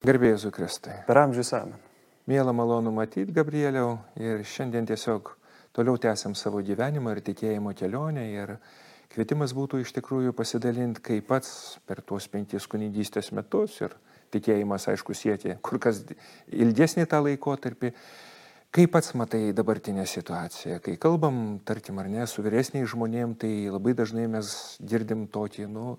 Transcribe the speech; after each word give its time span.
Garbėjai 0.00 0.48
Kristai. 0.48 0.94
Per 1.04 1.18
amžius 1.20 1.50
amen. 1.52 1.76
Mėla 2.24 2.54
malonu 2.56 2.88
matyti, 2.88 3.34
Gabrieliau, 3.36 3.98
ir 4.16 4.40
šiandien 4.48 4.86
tiesiog 4.88 5.28
toliau 5.76 6.00
tęsiam 6.00 6.32
savo 6.32 6.62
gyvenimą 6.64 7.12
ir 7.12 7.20
tikėjimo 7.26 7.74
kelionę. 7.76 8.24
Ir 8.32 8.54
kvietimas 9.12 9.52
būtų 9.52 9.82
iš 9.82 9.92
tikrųjų 9.98 10.32
pasidalinti, 10.38 11.04
kaip 11.04 11.28
pats 11.28 11.52
per 11.84 12.00
tuos 12.00 12.30
penkis 12.32 12.64
kunigystės 12.64 13.28
metus 13.36 13.76
ir 13.84 13.92
tikėjimas, 14.32 14.88
aišku, 14.88 15.12
siekia 15.12 15.58
kur 15.60 15.76
kas 15.84 16.00
ilgesnį 16.48 17.04
tą 17.04 17.20
laikotarpį. 17.28 17.92
Kaip 18.72 18.96
pats 18.96 19.12
matai 19.20 19.50
dabartinę 19.52 20.08
situaciją? 20.08 20.80
Kai 20.80 20.96
kalbam, 20.96 21.58
tarkim, 21.60 22.00
ar 22.00 22.08
ne, 22.08 22.24
su 22.24 22.40
vyresniais 22.40 22.88
žmonėm, 22.88 23.36
tai 23.36 23.68
labai 23.68 23.92
dažnai 23.98 24.30
mes 24.32 24.54
girdim 24.80 25.28
tokį, 25.28 25.68
nu, 25.68 25.98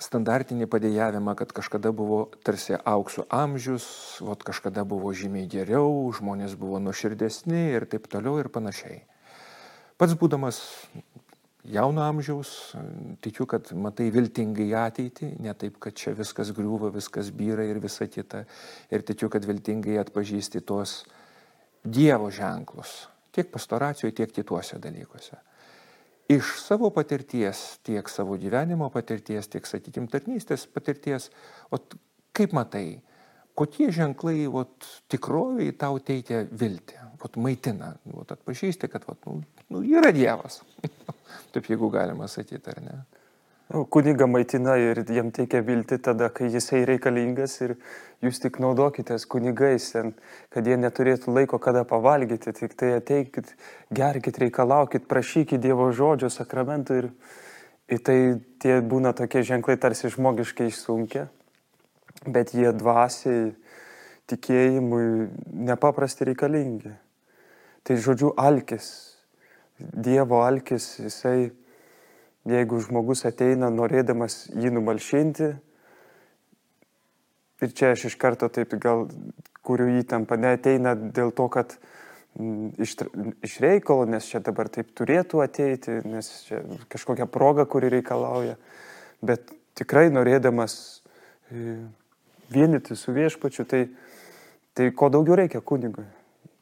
standartinį 0.00 0.68
padėjavimą, 0.70 1.34
kad 1.36 1.52
kažkada 1.56 1.92
buvo 1.96 2.24
tarsi 2.46 2.76
aukso 2.88 3.26
amžius, 3.28 3.84
vat 4.24 4.42
kažkada 4.46 4.84
buvo 4.88 5.12
žymiai 5.16 5.48
geriau, 5.50 6.08
žmonės 6.16 6.56
buvo 6.60 6.80
nuoširdesni 6.82 7.66
ir 7.76 7.86
taip 7.90 8.08
toliau 8.12 8.38
ir 8.40 8.48
panašiai. 8.52 9.02
Pats 10.00 10.16
būdamas 10.16 10.62
jauno 11.68 12.06
amžiaus, 12.06 12.72
tikiu, 13.20 13.44
kad 13.50 13.68
matai 13.76 14.08
viltingai 14.14 14.70
ateitį, 14.86 15.34
ne 15.44 15.52
taip, 15.60 15.76
kad 15.84 15.96
čia 15.96 16.16
viskas 16.16 16.54
griūva, 16.56 16.88
viskas 16.94 17.28
byra 17.36 17.68
ir 17.68 17.82
visa 17.84 18.08
kita. 18.08 18.46
Ir 18.88 19.04
tikiu, 19.04 19.28
kad 19.32 19.44
viltingai 19.48 20.00
atpažįsti 20.04 20.64
tuos 20.64 21.02
Dievo 21.80 22.26
ženklus, 22.28 23.06
tiek 23.32 23.48
pastoracijoje, 23.48 24.12
tiek 24.18 24.32
kituose 24.36 24.76
dalykuose 24.80 25.38
iš 26.30 26.54
savo 26.62 26.90
patirties, 26.94 27.80
tiek 27.86 28.08
savo 28.08 28.36
gyvenimo 28.38 28.90
patirties, 28.94 29.48
tiek, 29.50 29.66
sakykime, 29.66 30.08
tarnystės 30.10 30.66
patirties, 30.70 31.28
o 31.74 31.80
kaip 32.36 32.54
matai, 32.56 33.00
kokie 33.58 33.90
ženklai 33.94 34.46
ot, 34.46 34.86
tikroviai 35.10 35.74
tau 35.78 35.98
teikia 35.98 36.44
viltį, 36.46 37.00
ot, 37.18 37.38
maitina, 37.42 37.94
ot, 38.14 38.36
atpažįsti, 38.36 38.90
kad 38.92 39.06
ot, 39.10 39.26
nu, 39.26 39.40
nu, 39.72 39.82
yra 39.84 40.12
Dievas. 40.14 40.60
Taip 41.54 41.66
jeigu 41.70 41.90
galima 41.92 42.28
sakyti, 42.30 42.72
ar 42.72 42.82
ne? 42.84 42.98
Kuniga 43.70 44.26
maitina 44.26 44.72
ir 44.82 44.98
jam 45.14 45.28
teikia 45.30 45.60
vilti 45.62 45.94
tada, 46.02 46.26
kai 46.34 46.48
jisai 46.50 46.80
reikalingas 46.88 47.52
ir 47.62 47.76
jūs 48.18 48.40
tik 48.42 48.56
naudokitės 48.58 49.28
kunigais, 49.30 49.84
ten, 49.92 50.10
kad 50.50 50.66
jie 50.66 50.74
neturėtų 50.74 51.30
laiko 51.30 51.60
kada 51.62 51.84
pavalgyti, 51.86 52.50
tik 52.50 52.74
tai 52.74 52.96
ateikit, 52.96 53.52
gerkit, 53.94 54.40
reikalaukit, 54.42 55.06
prašykit 55.06 55.62
Dievo 55.62 55.86
žodžio 55.94 56.32
sakramentų 56.34 56.96
ir, 56.98 57.08
ir 57.94 58.02
tai 58.02 58.18
tie 58.58 58.80
būna 58.82 59.14
tokie 59.14 59.44
ženklai 59.46 59.78
tarsi 59.78 60.10
žmogiškai 60.16 60.66
išsunkia, 60.72 61.28
bet 62.26 62.50
jie 62.58 62.74
dvasiai, 62.74 63.52
tikėjimui 64.34 65.30
nepaprastai 65.70 66.32
reikalingi. 66.32 66.96
Tai 67.86 68.02
žodžiu, 68.02 68.34
alkis, 68.34 68.90
Dievo 69.78 70.42
alkis, 70.42 70.96
jisai 71.06 71.52
Jeigu 72.48 72.78
žmogus 72.80 73.26
ateina 73.28 73.68
norėdamas 73.68 74.46
jį 74.56 74.70
numalšinti, 74.72 75.50
ir 77.60 77.72
čia 77.76 77.92
aš 77.92 78.06
iš 78.08 78.16
karto 78.20 78.48
taip 78.48 78.72
gal 78.80 79.08
kuriu 79.66 79.90
įtampą, 80.00 80.38
neteina 80.40 80.94
dėl 80.96 81.34
to, 81.36 81.46
kad 81.52 81.76
mm, 82.38 82.80
iš, 82.80 82.96
iš 83.44 83.58
reikalo, 83.60 84.06
nes 84.08 84.28
čia 84.30 84.40
dabar 84.44 84.70
taip 84.72 84.94
turėtų 84.96 85.42
ateiti, 85.44 86.00
nes 86.08 86.30
čia 86.46 86.62
kažkokia 86.92 87.28
proga, 87.30 87.66
kuri 87.68 87.92
reikalauja, 87.92 88.56
bet 89.20 89.52
tikrai 89.78 90.08
norėdamas 90.12 90.78
e, 91.52 91.76
vienyti 92.52 92.96
su 92.96 93.12
viešpačiu, 93.16 93.68
tai, 93.68 93.84
tai 94.74 94.88
ko 94.96 95.12
daugiau 95.12 95.36
reikia 95.42 95.60
kunigui. 95.60 96.06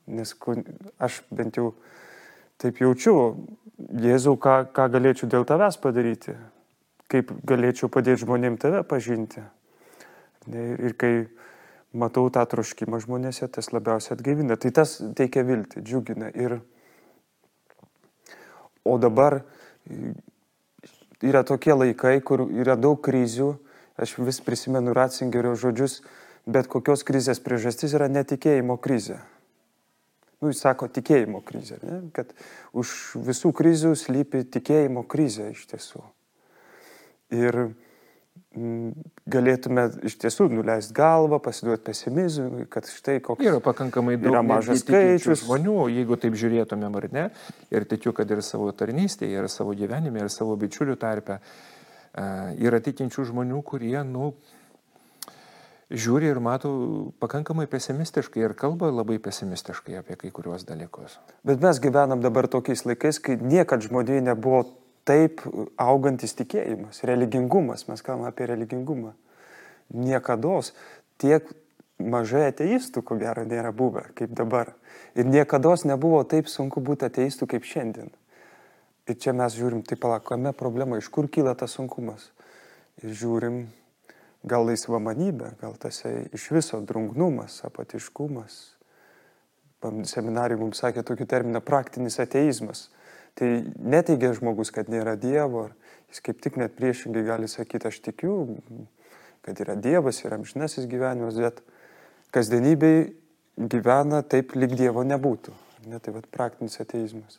Nes 0.09 0.35
kun, 0.35 0.65
aš 0.99 1.23
bent 1.31 1.61
jau 1.61 1.71
taip 2.59 2.81
jaučiu, 2.83 3.15
Jėzau, 3.79 4.35
ką, 4.35 4.65
ką 4.75 4.89
galėčiau 4.91 5.29
dėl 5.31 5.45
tavęs 5.47 5.77
padaryti, 5.79 6.35
kaip 7.07 7.31
galėčiau 7.47 7.87
padėti 7.87 8.25
žmonėm 8.25 8.57
tave 8.59 8.83
pažinti. 8.83 9.45
Ir 10.51 10.97
kai 10.99 11.29
matau 11.95 12.27
tą 12.35 12.43
troškimą 12.51 12.99
žmonėse, 13.05 13.47
tas 13.55 13.71
labiausiai 13.71 14.17
atgaivina. 14.17 14.59
Tai 14.59 14.73
tas 14.75 14.97
teikia 15.15 15.47
viltį, 15.47 15.85
džiugina. 15.87 16.33
Ir... 16.35 16.59
O 18.83 18.99
dabar 18.99 19.43
yra 21.23 21.45
tokie 21.47 21.77
laikai, 21.77 22.19
kur 22.19 22.49
yra 22.51 22.75
daug 22.75 22.99
krizių. 23.05 23.53
Aš 23.99 24.19
vis 24.23 24.43
prisimenu 24.43 24.95
Ratzingerio 24.95 25.55
žodžius, 25.59 26.01
bet 26.47 26.67
kokios 26.71 27.07
krizės 27.07 27.43
priežastis 27.43 27.95
yra 27.95 28.11
netikėjimo 28.11 28.79
krizė 28.83 29.19
nu, 30.43 30.53
jis 30.53 30.63
sako, 30.63 30.89
tikėjimo 30.93 31.43
krizė, 31.47 31.81
ne? 31.83 32.01
kad 32.15 32.31
už 32.77 32.95
visų 33.27 33.53
krizių 33.57 33.95
slypi 33.99 34.45
tikėjimo 34.47 35.05
krizė 35.11 35.51
iš 35.55 35.65
tiesų. 35.73 36.03
Ir 37.35 37.59
mm, 38.57 38.93
galėtume 39.29 39.89
iš 40.09 40.17
tiesų 40.23 40.49
nuleisti 40.53 40.95
galvą, 40.97 41.41
pasiduoti 41.45 41.89
pesimizmui, 41.91 42.69
kad 42.73 42.89
štai 42.89 43.19
koks 43.25 43.45
yra 43.45 43.61
pakankamai 43.65 44.17
daug 44.17 44.31
yra 44.33 44.45
mažas 44.47 44.85
skaičius 44.85 45.43
žmonių, 45.45 45.81
jeigu 45.97 46.21
taip 46.23 46.39
žiūrėtumėm 46.39 47.01
ar 47.03 47.09
ne, 47.13 47.27
ir 47.75 47.89
tikiu, 47.91 48.15
kad 48.17 48.31
ir 48.33 48.45
savo 48.47 48.71
tarnystėje, 48.73 49.43
ir 49.43 49.51
savo 49.53 49.75
gyvenime, 49.77 50.23
ir 50.23 50.33
savo 50.33 50.57
bičiulių 50.61 50.97
tarpe 51.01 51.43
yra 52.59 52.81
tikinčių 52.83 53.27
žmonių, 53.29 53.61
kurie, 53.67 53.99
nu, 54.07 54.33
žiūri 55.91 56.29
ir 56.33 56.41
mato 56.45 56.71
pakankamai 57.23 57.67
pesimistiškai 57.71 58.43
ir 58.45 58.55
kalba 58.59 58.91
labai 58.93 59.19
pesimistiškai 59.23 59.99
apie 60.01 60.19
kai 60.21 60.33
kuriuos 60.35 60.67
dalykus. 60.69 61.17
Bet 61.49 61.63
mes 61.65 61.81
gyvenam 61.81 62.21
dabar 62.25 62.49
tokiais 62.51 62.85
laikais, 62.85 63.21
kai 63.21 63.39
niekad 63.41 63.87
žmonėje 63.87 64.27
nebuvo 64.29 64.67
taip 65.09 65.41
augantis 65.81 66.37
tikėjimas, 66.37 67.01
religingumas, 67.09 67.87
mes 67.89 68.05
kalbame 68.05 68.29
apie 68.29 68.51
religingumą. 68.51 69.15
Niekada 69.89 70.61
tiek 71.17 71.49
mažai 71.99 72.49
ateistų, 72.53 73.03
ko 73.03 73.17
gero, 73.17 73.47
nėra 73.49 73.73
buvę 73.73 74.05
kaip 74.19 74.35
dabar. 74.37 74.75
Ir 75.17 75.27
niekada 75.27 75.75
nebuvo 75.89 76.21
taip 76.29 76.49
sunku 76.53 76.85
būti 76.85 77.09
ateistų 77.09 77.49
kaip 77.49 77.65
šiandien. 77.65 78.13
Ir 79.09 79.17
čia 79.17 79.33
mes 79.33 79.57
žiūrim, 79.57 79.81
tai 79.89 79.97
palakome 79.97 80.53
problemą, 80.53 80.99
iš 81.01 81.09
kur 81.09 81.31
kyla 81.33 81.55
tas 81.57 81.73
sunkumas. 81.79 82.29
Ir 83.01 83.17
žiūrim, 83.17 83.63
gal 84.47 84.67
laisvamanybė, 84.69 85.55
gal 85.61 85.75
tas 85.81 86.03
iš 86.07 86.51
viso 86.55 86.81
drungnumas, 86.85 87.61
apatiškumas. 87.67 88.59
Seminarijai 90.11 90.59
mums 90.59 90.81
sakė 90.83 91.05
tokį 91.07 91.27
terminą 91.31 91.63
praktinis 91.63 92.19
ateizmas. 92.23 92.89
Tai 93.39 93.49
neteigia 93.79 94.33
žmogus, 94.35 94.73
kad 94.75 94.89
nėra 94.91 95.15
Dievo, 95.21 95.69
jis 96.11 96.23
kaip 96.27 96.41
tik 96.43 96.57
net 96.59 96.75
priešingai 96.75 97.23
gali 97.27 97.51
sakyti, 97.51 97.87
aš 97.87 98.01
tikiu, 98.03 98.35
kad 99.47 99.61
yra 99.63 99.77
Dievas 99.79 100.19
ir 100.25 100.35
amžinasis 100.35 100.89
gyvenimas, 100.91 101.39
bet 101.39 101.63
kasdienybei 102.35 103.13
gyvena 103.59 104.25
taip, 104.27 104.57
lyg 104.59 104.75
Dievo 104.79 105.07
nebūtų. 105.07 105.55
Ne, 105.87 106.01
tai 106.03 106.13
vad 106.17 106.27
praktinis 106.35 106.81
ateizmas. 106.83 107.39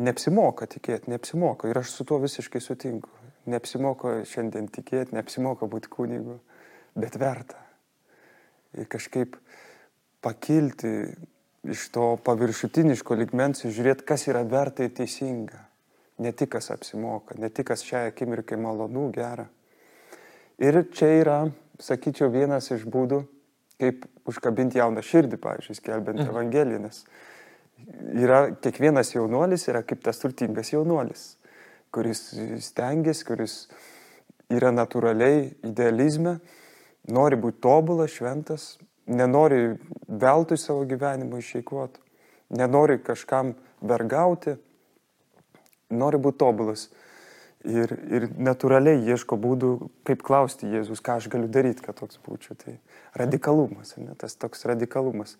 Neapsimoka 0.00 0.68
tikėti, 0.70 1.10
neapsimoka 1.12 1.70
ir 1.70 1.80
aš 1.80 1.94
su 1.96 2.04
tuo 2.08 2.20
visiškai 2.20 2.60
sutinku. 2.60 3.08
Neapsimoka 3.48 4.20
šiandien 4.28 4.68
tikėti, 4.68 5.14
neapsimoka 5.16 5.68
būti 5.70 5.88
kunigu, 5.92 6.36
bet 6.98 7.16
verta. 7.20 7.58
Ir 8.76 8.86
kažkaip 8.90 9.38
pakilti 10.20 10.92
iš 11.64 11.86
to 11.94 12.12
paviršutiniško 12.24 13.16
ligmens 13.20 13.64
ir 13.64 13.74
žiūrėti, 13.76 14.06
kas 14.08 14.26
yra 14.28 14.44
verta 14.48 14.84
ir 14.84 14.92
teisinga. 14.96 15.64
Ne 16.20 16.34
tik 16.36 16.52
kas 16.52 16.68
apsimoka, 16.72 17.38
ne 17.40 17.48
tik 17.48 17.70
kas 17.72 17.82
šią 17.86 18.06
akimirką 18.10 18.58
malonu, 18.60 19.08
gera. 19.14 19.46
Ir 20.60 20.82
čia 20.92 21.08
yra, 21.22 21.40
sakyčiau, 21.80 22.28
vienas 22.32 22.68
iš 22.74 22.84
būdų, 22.84 23.22
kaip 23.80 24.04
užkabinti 24.28 24.76
jauną 24.76 25.00
širdį, 25.00 25.40
pavyzdžiui, 25.40 25.78
skelbiant 25.78 26.20
mhm. 26.20 26.32
Evangeliją, 26.34 26.82
nes 26.84 27.04
yra 28.20 28.50
kiekvienas 28.60 29.14
jaunuolis 29.14 29.64
yra 29.70 29.80
kaip 29.86 30.02
tas 30.04 30.20
turtingas 30.20 30.72
jaunuolis 30.74 31.39
kuris 31.94 32.22
stengiasi, 32.64 33.24
kuris 33.26 33.54
yra 34.50 34.70
natūraliai 34.74 35.50
idealizme, 35.66 36.38
nori 37.10 37.38
būti 37.40 37.60
tobulas, 37.64 38.14
šventas, 38.14 38.70
nenori 39.10 39.76
veltui 40.06 40.58
savo 40.58 40.84
gyvenimą 40.88 41.40
išeikvoti, 41.40 42.02
nenori 42.58 42.98
kažkam 43.02 43.54
vergauti, 43.82 44.56
nori 45.90 46.20
būti 46.22 46.42
tobulas. 46.42 46.88
Ir, 47.60 47.90
ir 48.08 48.24
natūraliai 48.40 49.02
ieško 49.12 49.36
būdų, 49.36 49.70
kaip 50.08 50.22
klausti 50.24 50.70
Jėzus, 50.72 51.02
ką 51.04 51.18
aš 51.20 51.26
galiu 51.28 51.48
daryti, 51.52 51.82
kad 51.84 51.98
toks 51.98 52.16
būčiau. 52.24 52.54
Tai 52.56 52.78
radikalumas, 53.20 53.98
ne, 54.00 54.14
tas 54.16 54.32
toks 54.40 54.64
radikalumas, 54.70 55.34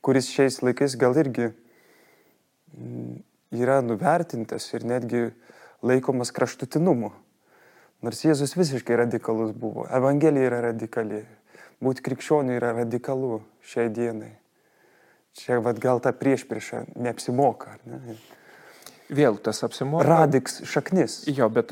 kuris 0.00 0.30
šiais 0.32 0.62
laikais 0.64 0.96
gal 0.96 1.12
irgi 1.20 1.50
mm, 2.72 3.18
yra 3.60 3.82
nuvertintas 3.84 4.70
ir 4.72 4.88
netgi 4.88 5.26
laikomas 5.82 6.32
kraštutinumu. 6.34 7.12
Nors 8.02 8.22
Jėzus 8.22 8.54
visiškai 8.54 8.96
radikalus 9.00 9.52
buvo. 9.54 9.86
Evangelija 9.90 10.50
yra 10.50 10.60
radikali. 10.70 11.24
būti 11.82 12.02
krikščioniu 12.02 12.56
yra 12.58 12.72
radikalu 12.74 13.40
šiai 13.62 13.90
dienai. 13.94 14.32
Čia 15.38 15.60
vad 15.62 15.78
gal 15.78 16.00
ta 16.02 16.10
priešprieša 16.12 16.84
neapsimoka, 16.98 17.76
ne? 17.86 18.16
Vėl 19.08 19.38
tas 19.40 19.62
apsimoka. 19.64 20.04
Radiks 20.04 20.58
šaknis. 20.68 21.22
Jo, 21.30 21.46
bet 21.48 21.70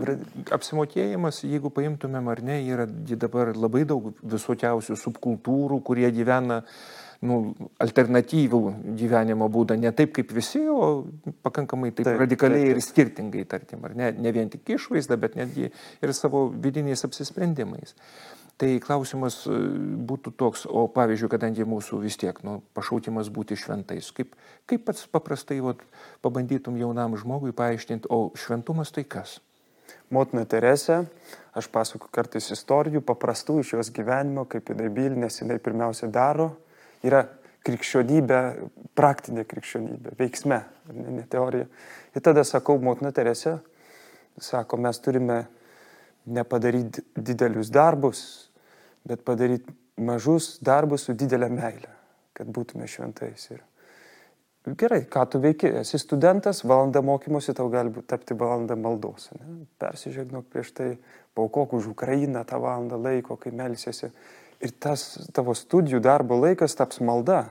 apsimokėjimas, 0.55 1.43
jeigu 1.45 1.69
paimtumėm 1.75 2.31
ar 2.33 2.41
ne, 2.41 2.61
yra 2.65 2.87
dabar 2.87 3.51
labai 3.53 3.83
daug 3.85 4.15
visokiausių 4.23 4.97
subkultūrų, 4.97 5.83
kurie 5.85 6.09
gyvena 6.15 6.63
nu, 7.25 7.55
alternatyvų 7.83 8.61
gyvenimo 8.99 9.49
būdą, 9.53 9.77
ne 9.81 9.93
taip 9.97 10.13
kaip 10.17 10.33
visi, 10.37 10.63
o 10.69 11.07
pakankamai 11.47 11.93
taip, 11.93 12.09
taip 12.09 12.21
radikaliai 12.21 12.67
taip, 12.67 12.73
taip. 12.73 12.81
ir 12.81 12.87
skirtingai, 12.87 13.45
tarkim, 13.49 13.85
ar 13.89 13.97
ne, 13.97 14.11
ne 14.13 14.33
vien 14.37 14.51
tik 14.53 14.77
išvaizda, 14.77 15.19
bet 15.21 15.39
netgi 15.39 15.71
ir 15.71 16.17
savo 16.17 16.47
vidiniais 16.51 17.07
apsisprendimais. 17.09 17.97
Tai 18.57 18.71
klausimas 18.81 19.43
e, 19.45 19.57
būtų 20.09 20.33
toks, 20.41 20.65
o 20.65 20.87
pavyzdžiui, 20.89 21.29
kadangi 21.35 21.67
mūsų 21.69 21.99
vis 22.01 22.17
tiek 22.21 22.39
nu, 22.47 22.63
pašautimas 22.77 23.29
būti 23.33 23.59
šventais, 23.61 24.09
kaip, 24.17 24.33
kaip 24.65 24.87
pats 24.87 25.05
paprastai 25.13 25.59
vat, 25.65 25.83
pabandytum 26.25 26.79
jaunam 26.81 27.19
žmogui 27.21 27.53
paaiškinti, 27.57 28.09
o 28.09 28.31
šventumas 28.33 28.95
tai 28.97 29.05
kas? 29.05 29.43
Motina 30.09 30.47
Teresė, 30.49 31.03
aš 31.57 31.69
pasakoju 31.75 32.13
kartais 32.15 32.49
istorijų, 32.55 33.03
paprastų 33.05 33.59
iš 33.61 33.75
jos 33.75 33.91
gyvenimo, 33.93 34.47
kaip 34.49 34.71
jinai 34.73 34.89
bylinės, 34.95 35.41
jinai 35.43 35.59
pirmiausia 35.61 36.09
daro, 36.09 36.55
yra 37.05 37.25
krikščionybė, 37.67 38.41
praktinė 38.97 39.45
krikščionybė, 39.49 40.15
veiksme, 40.19 40.61
ne, 40.95 41.07
ne 41.19 41.25
teorija. 41.31 41.67
Ir 42.15 42.25
tada 42.25 42.45
sakau, 42.47 42.79
motina 42.83 43.11
Teresė, 43.15 43.59
sako, 44.39 44.79
mes 44.81 45.01
turime 45.03 45.41
nepadaryti 46.27 47.05
didelius 47.17 47.71
darbus, 47.75 48.21
bet 49.07 49.23
padaryti 49.27 49.75
mažus 50.03 50.57
darbus 50.65 51.07
su 51.07 51.15
didelė 51.19 51.49
meilė, 51.53 51.91
kad 52.37 52.51
būtume 52.53 52.89
šventais. 52.91 53.49
Ir 53.53 53.63
gerai, 54.79 55.05
ką 55.11 55.23
tu 55.31 55.41
veiki, 55.43 55.71
esi 55.83 55.99
studentas, 56.03 56.65
valanda 56.67 57.03
mokymosi, 57.07 57.55
tau 57.55 57.69
gali 57.71 57.93
tapti 58.11 58.35
valanda 58.39 58.77
maldos. 58.79 59.31
Ne? 59.39 59.61
Persižegnok 59.79 60.49
prieš 60.51 60.73
tai, 60.75 60.91
paukok 61.39 61.77
už 61.79 61.93
Ukrainą 61.95 62.43
tą 62.49 62.59
valandą 62.63 62.99
laiko, 62.99 63.39
kai 63.39 63.55
melsiesi. 63.55 64.11
Ir 64.65 64.73
tas 64.81 65.29
tavo 65.37 65.55
studijų 65.57 66.01
darbo 66.01 66.39
laikas 66.41 66.77
taps 66.79 67.03
malda. 67.05 67.51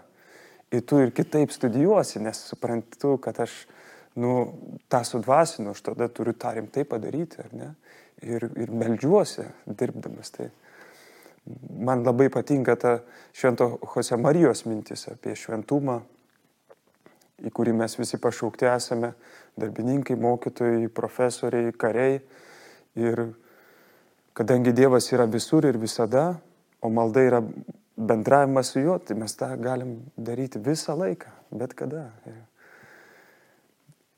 Ir 0.74 0.82
tu 0.82 0.98
ir 1.04 1.12
kitaip 1.14 1.54
studijuosi, 1.54 2.20
nes 2.24 2.40
suprantu, 2.50 3.16
kad 3.22 3.38
aš 3.44 3.54
nu, 4.18 4.56
tą 4.90 5.04
sudvasinu, 5.06 5.76
aš 5.76 5.84
tada 5.86 6.08
turiu 6.10 6.34
tą 6.34 6.56
rimtai 6.56 6.86
padaryti, 6.90 7.44
ar 7.44 7.54
ne? 7.54 7.70
Ir, 8.26 8.48
ir 8.58 8.72
melžiuosi 8.72 9.44
dirbdamas. 9.68 10.32
Tai 10.34 10.50
man 11.86 12.04
labai 12.04 12.30
patinka 12.34 12.76
ta 12.80 12.98
švento 13.36 13.76
Jose 13.94 14.18
Marijos 14.18 14.66
mintis 14.66 15.06
apie 15.12 15.36
šventumą, 15.38 16.00
į 17.46 17.52
kurį 17.52 17.76
mes 17.76 17.98
visi 18.00 18.18
pašaukti 18.18 18.66
esame- 18.72 19.14
darbininkai, 19.60 20.16
mokytojai, 20.16 20.88
profesoriai, 20.90 21.72
kariai. 21.72 22.22
Ir 22.96 23.36
kadangi 24.34 24.74
Dievas 24.74 25.12
yra 25.12 25.26
visur 25.28 25.66
ir 25.66 25.78
visada, 25.78 26.40
o 26.86 26.90
malda 26.94 27.24
yra 27.26 27.42
bendravimas 27.96 28.74
su 28.74 28.84
juo, 28.84 28.98
tai 29.00 29.18
mes 29.18 29.36
tą 29.40 29.50
galim 29.62 29.98
daryti 30.18 30.60
visą 30.62 30.98
laiką, 31.00 31.32
bet 31.56 31.74
kada. 31.78 32.10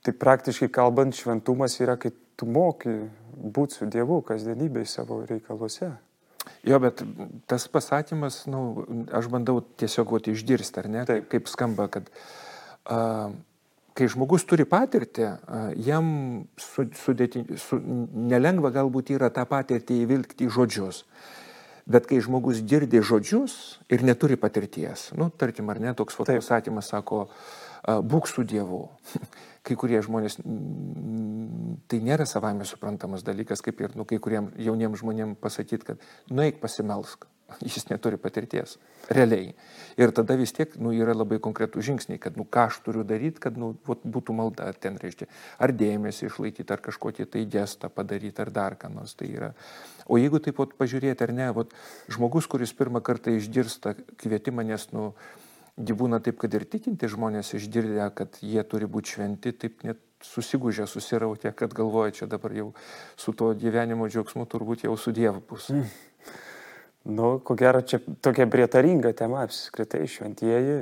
Tai 0.03 0.13
praktiškai 0.13 0.69
kalbant, 0.73 1.15
šventumas 1.15 1.77
yra, 1.83 1.97
kai 1.99 2.13
tu 2.37 2.47
moki 2.49 2.93
būti 3.37 3.79
su 3.79 3.87
Dievu 3.91 4.21
kasdienybėje 4.25 4.89
savo 4.97 5.21
reikaluose. 5.29 5.91
Jo, 6.67 6.79
bet 6.79 7.03
tas 7.47 7.67
pasakymas, 7.71 8.45
nu, 8.51 8.61
aš 9.15 9.27
bandau 9.31 9.59
tiesiog 9.79 10.13
vat, 10.15 10.29
išgirsti, 10.31 10.81
ar 10.81 10.89
ne, 10.91 11.03
Taip. 11.07 11.27
kaip 11.31 11.49
skamba, 11.51 11.87
kad 11.91 12.07
a, 12.87 13.29
kai 13.97 14.07
žmogus 14.11 14.45
turi 14.47 14.65
patirtį, 14.69 15.27
a, 15.27 15.61
jam 15.87 16.07
su, 16.61 16.87
sudėti, 17.03 17.43
su, 17.61 17.79
nelengva 18.31 18.71
galbūt 18.75 19.11
yra 19.15 19.31
tą 19.33 19.43
patirtį 19.49 20.01
įvilkti 20.05 20.47
į 20.47 20.53
žodžius. 20.55 21.03
Bet 21.87 22.07
kai 22.09 22.19
žmogus 22.23 22.59
girdi 22.67 22.99
žodžius 22.99 23.77
ir 23.87 24.03
neturi 24.03 24.35
patirties, 24.35 25.09
nu, 25.15 25.29
tarkim, 25.31 25.69
ar 25.71 25.79
ne, 25.79 25.93
toks 25.95 26.19
pasakymas 26.19 26.91
sako, 26.91 27.27
būk 27.87 28.27
su 28.27 28.43
Dievu. 28.43 28.83
kai 29.67 29.75
kurie 29.79 29.99
žmonės, 30.03 30.37
tai 31.91 31.99
nėra 32.03 32.27
savame 32.29 32.67
suprantamas 32.67 33.25
dalykas, 33.27 33.63
kaip 33.65 33.81
ir 33.83 33.95
nu, 33.99 34.05
kai 34.07 34.19
kuriem 34.23 34.51
jauniem 34.63 34.95
žmonėm 34.99 35.35
pasakyti, 35.41 35.91
kad 35.91 36.05
nueik 36.31 36.61
pasimelsk. 36.63 37.27
Jis 37.63 37.87
neturi 37.89 38.17
patirties, 38.19 38.75
realiai. 39.09 39.53
Ir 39.97 40.11
tada 40.15 40.35
vis 40.37 40.51
tiek 40.53 40.73
nu, 40.81 40.91
yra 40.93 41.15
labai 41.15 41.39
konkretų 41.43 41.81
žingsniai, 41.85 42.19
kad 42.21 42.37
nu, 42.37 42.43
ką 42.43 42.67
aš 42.67 42.81
turiu 42.85 43.05
daryti, 43.07 43.41
kad 43.43 43.57
nu, 43.57 43.71
vat, 43.87 44.03
būtų 44.03 44.35
malda, 44.35 44.69
ten 44.77 44.99
reiškia, 45.01 45.29
ar 45.63 45.73
dėmesį 45.73 46.27
išlaikyti, 46.27 46.67
ar 46.75 46.83
kažkokį 46.85 47.29
tai 47.33 47.45
gestą 47.49 47.89
padaryti, 47.93 48.43
ar 48.43 48.51
dar 48.53 48.77
ką 48.79 48.91
nors 48.93 49.15
tai 49.17 49.31
yra. 49.31 49.53
O 50.07 50.19
jeigu 50.19 50.41
taip 50.43 50.59
pat 50.59 50.75
pažiūrėti, 50.79 51.23
ar 51.25 51.33
ne, 51.35 51.49
vat, 51.55 51.73
žmogus, 52.11 52.49
kuris 52.51 52.75
pirmą 52.75 53.01
kartą 53.05 53.33
išgirsta 53.39 53.95
kvietimą, 54.19 54.67
nes, 54.67 54.89
nu, 54.93 55.13
gyvūna 55.77 56.19
taip, 56.25 56.39
kad 56.41 56.53
ir 56.57 56.67
tikinti 56.67 57.09
žmonės 57.11 57.53
išgirdę, 57.57 58.09
kad 58.17 58.37
jie 58.41 58.63
turi 58.67 58.89
būti 58.91 59.15
šventi, 59.15 59.53
taip 59.53 59.83
net 59.87 60.03
susigūžę, 60.25 60.87
susirautė, 60.89 61.51
kad 61.55 61.73
galvoja, 61.77 62.13
čia 62.21 62.27
dabar 62.29 62.53
jau 62.55 62.71
su 63.19 63.33
to 63.37 63.51
gyvenimo 63.57 64.07
džiaugsmu 64.09 64.47
turbūt 64.49 64.87
jau 64.87 64.95
su 64.97 65.13
Dievu 65.13 65.43
bus. 65.49 65.69
Mm. 65.69 65.89
Nu, 67.07 67.37
ko 67.39 67.55
gero, 67.55 67.81
čia 67.87 68.01
tokia 68.21 68.47
prietaringa 68.51 69.13
tema 69.15 69.45
apskritai 69.47 70.03
šventieji. 70.11 70.79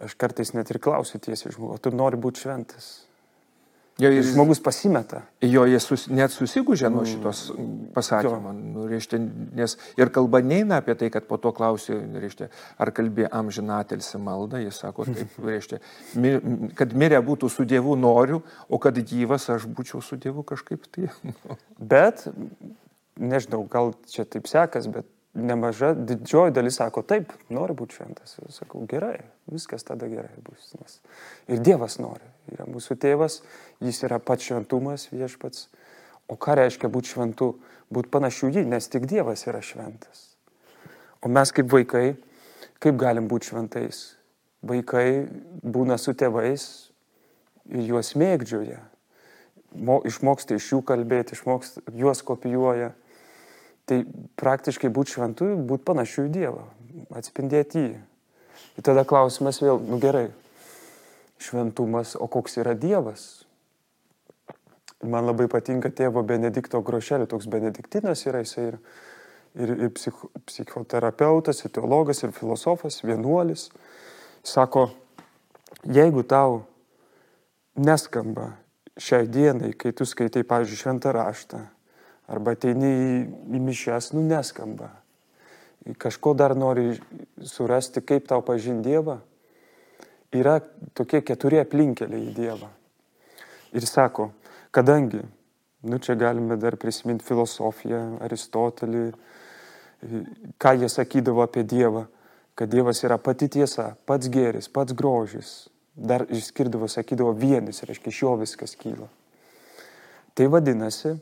Aš 0.00 0.14
kartais 0.16 0.54
net 0.54 0.70
ir 0.72 0.80
klausiu 0.80 1.20
tiesiai 1.20 1.52
žmogų, 1.52 1.76
tu 1.82 1.92
nori 1.92 2.20
būti 2.20 2.46
šventas. 2.46 2.88
Jo, 3.98 4.12
jis, 4.14 4.28
žmogus 4.30 4.60
pasimeta. 4.62 5.24
Jo, 5.42 5.64
jis 5.66 5.82
sus, 5.82 6.04
net 6.06 6.30
susigūžė 6.30 6.86
nuo 6.86 7.02
mm. 7.02 7.08
šitos 7.10 7.40
pasakymo. 7.96 8.52
Nu, 8.54 8.84
reiškia, 8.86 9.18
nes 9.58 9.74
ir 9.98 10.12
kalba 10.14 10.38
neina 10.38 10.78
apie 10.78 10.94
tai, 11.00 11.08
kad 11.10 11.26
po 11.26 11.34
to 11.42 11.50
klausi, 11.56 11.96
reiškia, 12.22 12.46
ar 12.78 12.92
kalbė 12.94 13.26
amžinatelsi 13.34 14.20
maldą, 14.22 14.62
jis 14.62 14.78
sako, 14.84 15.08
taip, 15.10 15.34
reiškia, 15.50 15.80
kad 16.78 16.94
mirę 16.94 17.18
būtų 17.26 17.50
su 17.50 17.66
Dievu 17.66 17.98
noriu, 17.98 18.44
o 18.70 18.78
kad 18.78 19.02
gyvas 19.02 19.50
aš 19.56 19.66
būčiau 19.66 19.98
su 20.04 20.20
Dievu 20.22 20.46
kažkaip 20.46 20.86
tai. 20.94 21.10
bet, 21.94 22.22
nežinau, 23.18 23.64
gal 23.70 23.92
čia 24.10 24.24
taip 24.24 24.48
sekas, 24.50 24.88
bet 24.92 25.06
nemaža, 25.38 25.92
didžioji 25.94 26.54
dalis 26.56 26.78
sako, 26.80 27.02
taip, 27.06 27.32
nori 27.52 27.76
būti 27.76 27.98
šventas. 27.98 28.38
Sakau, 28.54 28.82
gerai, 28.90 29.20
viskas 29.50 29.86
tada 29.86 30.08
gerai 30.10 30.34
bus. 30.44 30.72
Nes 30.78 31.00
ir 31.48 31.62
Dievas 31.64 31.98
nori 32.02 32.26
yra 32.52 32.66
mūsų 32.68 32.98
tėvas, 33.02 33.42
jis 33.84 34.02
yra 34.08 34.18
pats 34.18 34.48
šventumas 34.48 35.08
viešpats. 35.12 35.68
O 36.28 36.36
ką 36.36 36.58
reiškia 36.58 36.90
būti 36.92 37.14
šventu? 37.14 37.54
Būti 37.92 38.10
panašiu 38.12 38.50
jį, 38.52 38.66
nes 38.68 38.90
tik 38.92 39.06
Dievas 39.08 39.46
yra 39.48 39.62
šventas. 39.64 40.34
O 41.24 41.30
mes 41.32 41.52
kaip 41.54 41.70
vaikai, 41.72 42.18
kaip 42.82 42.98
galim 43.00 43.30
būti 43.30 43.52
šventais? 43.52 44.02
Vaikai 44.68 45.24
būna 45.62 45.96
su 46.00 46.12
tėvais 46.18 46.66
ir 47.70 47.84
juos 47.92 48.12
mėgdžioja. 48.18 48.80
Išmoksta 50.08 50.56
iš 50.56 50.72
jų 50.72 50.82
kalbėti, 50.88 51.36
išmoksta, 51.36 51.84
juos 51.96 52.22
kopijuoja. 52.26 52.92
Tai 53.88 54.02
praktiškai 54.36 54.90
būti 54.92 55.16
šventu, 55.16 55.54
būti 55.68 55.86
panašiu 55.88 56.26
į 56.26 56.32
Dievą, 56.34 56.66
atspindėti 57.16 57.84
jį. 57.86 57.96
Ir 58.78 58.84
tada 58.84 59.04
klausimas 59.08 59.62
vėl, 59.62 59.80
nu 59.80 59.96
gerai, 60.02 60.28
šventumas, 61.40 62.14
o 62.18 62.28
koks 62.30 62.58
yra 62.60 62.74
Dievas. 62.78 63.46
Man 65.02 65.28
labai 65.28 65.46
patinka 65.50 65.90
tėvo 65.94 66.24
Benedikto 66.26 66.80
Grošelio, 66.82 67.28
toks 67.30 67.46
benediktinas 67.50 68.24
yra 68.26 68.42
jisai 68.42 68.64
ir, 68.72 68.78
ir, 69.54 69.74
ir 69.86 69.92
psich, 69.94 70.24
psichoterapeutas, 70.50 71.62
ir 71.62 71.72
teologas, 71.74 72.24
ir 72.26 72.34
filosofas, 72.34 72.98
vienuolis. 73.06 73.68
Sako, 74.42 74.88
jeigu 75.86 76.26
tau 76.26 76.64
neskamba 77.78 78.56
šiai 78.98 79.30
dienai, 79.30 79.72
kai 79.78 79.94
tu 79.94 80.06
skaitai, 80.08 80.42
pavyzdžiui, 80.42 80.82
šventą 80.82 81.14
raštą, 81.14 81.62
arba 82.28 82.54
ateini 82.56 82.88
į, 82.88 83.12
į 83.56 83.60
mišęs, 83.64 84.12
nu 84.16 84.24
neskamba. 84.26 84.90
Kažko 85.98 86.34
dar 86.36 86.54
nori 86.58 86.98
surasti, 87.40 88.02
kaip 88.04 88.28
tau 88.28 88.42
pažinti 88.44 88.90
Dievą, 88.90 89.18
yra 90.36 90.58
tokie 90.96 91.22
keturi 91.24 91.62
aplinkeliai 91.62 92.28
į 92.28 92.34
Dievą. 92.36 92.68
Ir 93.76 93.86
sako, 93.88 94.30
kadangi, 94.74 95.22
nu 95.88 95.98
čia 96.02 96.16
galime 96.18 96.58
dar 96.60 96.76
prisiminti 96.80 97.24
filosofiją, 97.24 98.18
Aristotelį, 98.24 99.06
ką 100.60 100.74
jie 100.78 100.88
sakydavo 100.92 101.42
apie 101.44 101.64
Dievą, 101.64 102.06
kad 102.58 102.70
Dievas 102.70 103.00
yra 103.06 103.18
pati 103.22 103.48
tiesa, 103.48 103.92
pats 104.06 104.28
gėris, 104.32 104.68
pats 104.72 104.96
grožis. 104.96 105.68
Dar 105.98 106.24
išskirdavo, 106.30 106.86
sakydavo 106.90 107.32
vienis, 107.34 107.82
reiškia, 107.82 108.12
iš 108.12 108.20
jo 108.22 108.34
viskas 108.38 108.76
kyla. 108.78 109.08
Tai 110.38 110.46
vadinasi, 110.52 111.16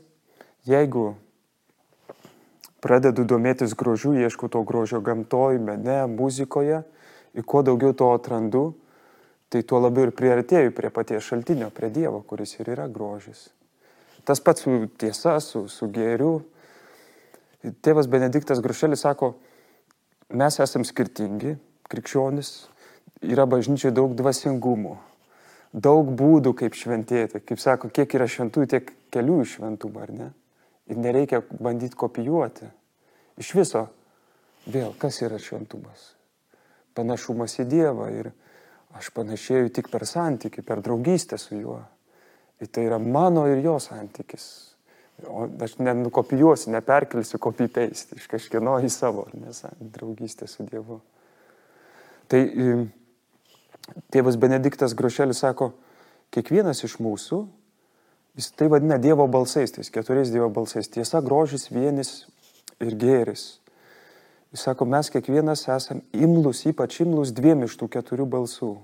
jeigu 0.67 1.15
pradedu 2.83 3.25
domėtis 3.27 3.75
grožiu, 3.77 4.13
ieškau 4.15 4.49
to 4.51 4.61
grožio 4.67 5.01
gamtoj, 5.03 5.59
mene, 5.59 6.03
muzikoje 6.11 6.83
ir 7.37 7.45
kuo 7.45 7.63
daugiau 7.65 7.95
to 7.97 8.11
atrandu, 8.13 8.65
tai 9.49 9.63
tuo 9.63 9.79
labiau 9.81 10.07
ir 10.07 10.15
priartėju 10.15 10.73
prie 10.75 10.91
paties 10.93 11.25
šaltinio, 11.27 11.69
prie 11.73 11.89
Dievo, 11.93 12.21
kuris 12.27 12.57
ir 12.59 12.73
yra 12.75 12.87
grožis. 12.91 13.47
Tas 14.27 14.41
pats 14.43 14.65
su 14.65 14.89
tiesa, 14.99 15.37
su, 15.39 15.67
su 15.71 15.87
gėriu. 15.87 16.41
Tėvas 17.83 18.09
Benediktas 18.11 18.59
Grušelis 18.63 19.05
sako, 19.05 19.33
mes 20.35 20.59
esame 20.59 20.87
skirtingi, 20.87 21.55
krikščionis, 21.87 22.51
yra 23.23 23.47
bažnyčiai 23.49 23.93
daug 23.95 24.17
dvasingumų, 24.19 24.97
daug 25.71 26.11
būdų, 26.19 26.53
kaip 26.59 26.75
šventėti. 26.75 27.39
Kaip 27.47 27.63
sako, 27.63 27.91
kiek 27.93 28.17
yra 28.19 28.27
šventųjų, 28.27 28.69
tiek 28.73 28.91
kelių 29.15 29.39
iš 29.45 29.57
šventumą, 29.57 30.03
ar 30.03 30.13
ne? 30.13 30.29
Ir 30.87 30.99
nereikia 31.03 31.41
bandyti 31.59 31.97
kopijuoti. 31.99 32.67
Iš 33.37 33.53
viso, 33.57 33.83
vėl, 34.71 34.93
kas 34.99 35.19
yra 35.25 35.39
šventumas? 35.41 36.13
Panašumas 36.97 37.57
į 37.61 37.67
Dievą 37.69 38.07
ir 38.15 38.31
aš 38.97 39.11
panašėju 39.13 39.73
tik 39.75 39.91
per 39.93 40.07
santyki, 40.09 40.63
per 40.65 40.81
draugystę 40.85 41.37
su 41.41 41.59
juo. 41.59 41.81
Ir 42.57 42.71
tai 42.73 42.87
yra 42.87 42.97
mano 42.97 43.45
ir 43.51 43.61
jo 43.65 43.75
santykis. 43.83 44.47
O 45.27 45.47
aš 45.65 45.75
nenukopijuosiu, 45.81 46.71
neperkelsiu 46.75 47.39
copy-paste 47.41 48.17
iš 48.19 48.27
kažkieno 48.29 48.75
į 48.85 48.89
savo, 48.93 49.25
nes 49.33 49.63
draugystė 49.81 50.45
su 50.49 50.65
Dievu. 50.65 50.99
Tai 52.29 52.41
tėvas 54.13 54.37
Benediktas 54.37 54.93
Grošelis 54.97 55.41
sako, 55.41 55.71
kiekvienas 56.33 56.83
iš 56.85 56.97
mūsų, 57.01 57.39
jis 58.37 58.51
tai 58.53 58.69
vadina 58.69 58.97
Dievo 59.01 59.27
balsais, 59.27 59.71
tais 59.73 59.89
keturiais 59.89 60.31
Dievo 60.31 60.49
balsais. 60.53 60.87
Tiesa, 60.87 61.21
grožis, 61.21 61.67
vienis 61.73 62.27
ir 62.79 62.93
gėris. 62.93 63.57
Jis 64.53 64.63
sako, 64.69 64.85
mes 64.87 65.09
kiekvienas 65.11 65.65
esame 65.67 66.05
imlus, 66.15 66.63
ypač 66.69 67.01
imlus 67.03 67.33
dviem 67.35 67.65
iš 67.65 67.75
tų 67.79 67.89
keturių 67.97 68.27
balsų. 68.37 68.75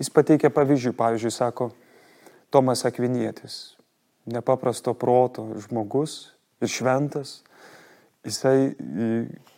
Jis 0.00 0.12
pateikia 0.12 0.52
pavyzdžių, 0.54 0.94
pavyzdžiui, 0.96 1.32
sako, 1.34 1.70
Tomas 2.50 2.84
Akvinietis, 2.88 3.76
nepaprasto 4.26 4.94
proto 4.98 5.44
žmogus 5.62 6.32
ir 6.62 6.70
šventas, 6.72 7.40
jisai 8.26 8.72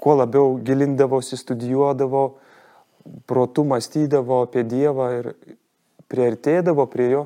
kuo 0.02 0.16
labiau 0.18 0.56
gilindavosi, 0.64 1.38
studijuodavo, 1.38 2.24
protų 3.30 3.64
mąstydavo 3.70 4.42
apie 4.46 4.64
Dievą 4.66 5.08
ir 5.18 5.30
prieartėdavo 6.12 6.86
prie 6.90 7.08
jo, 7.14 7.22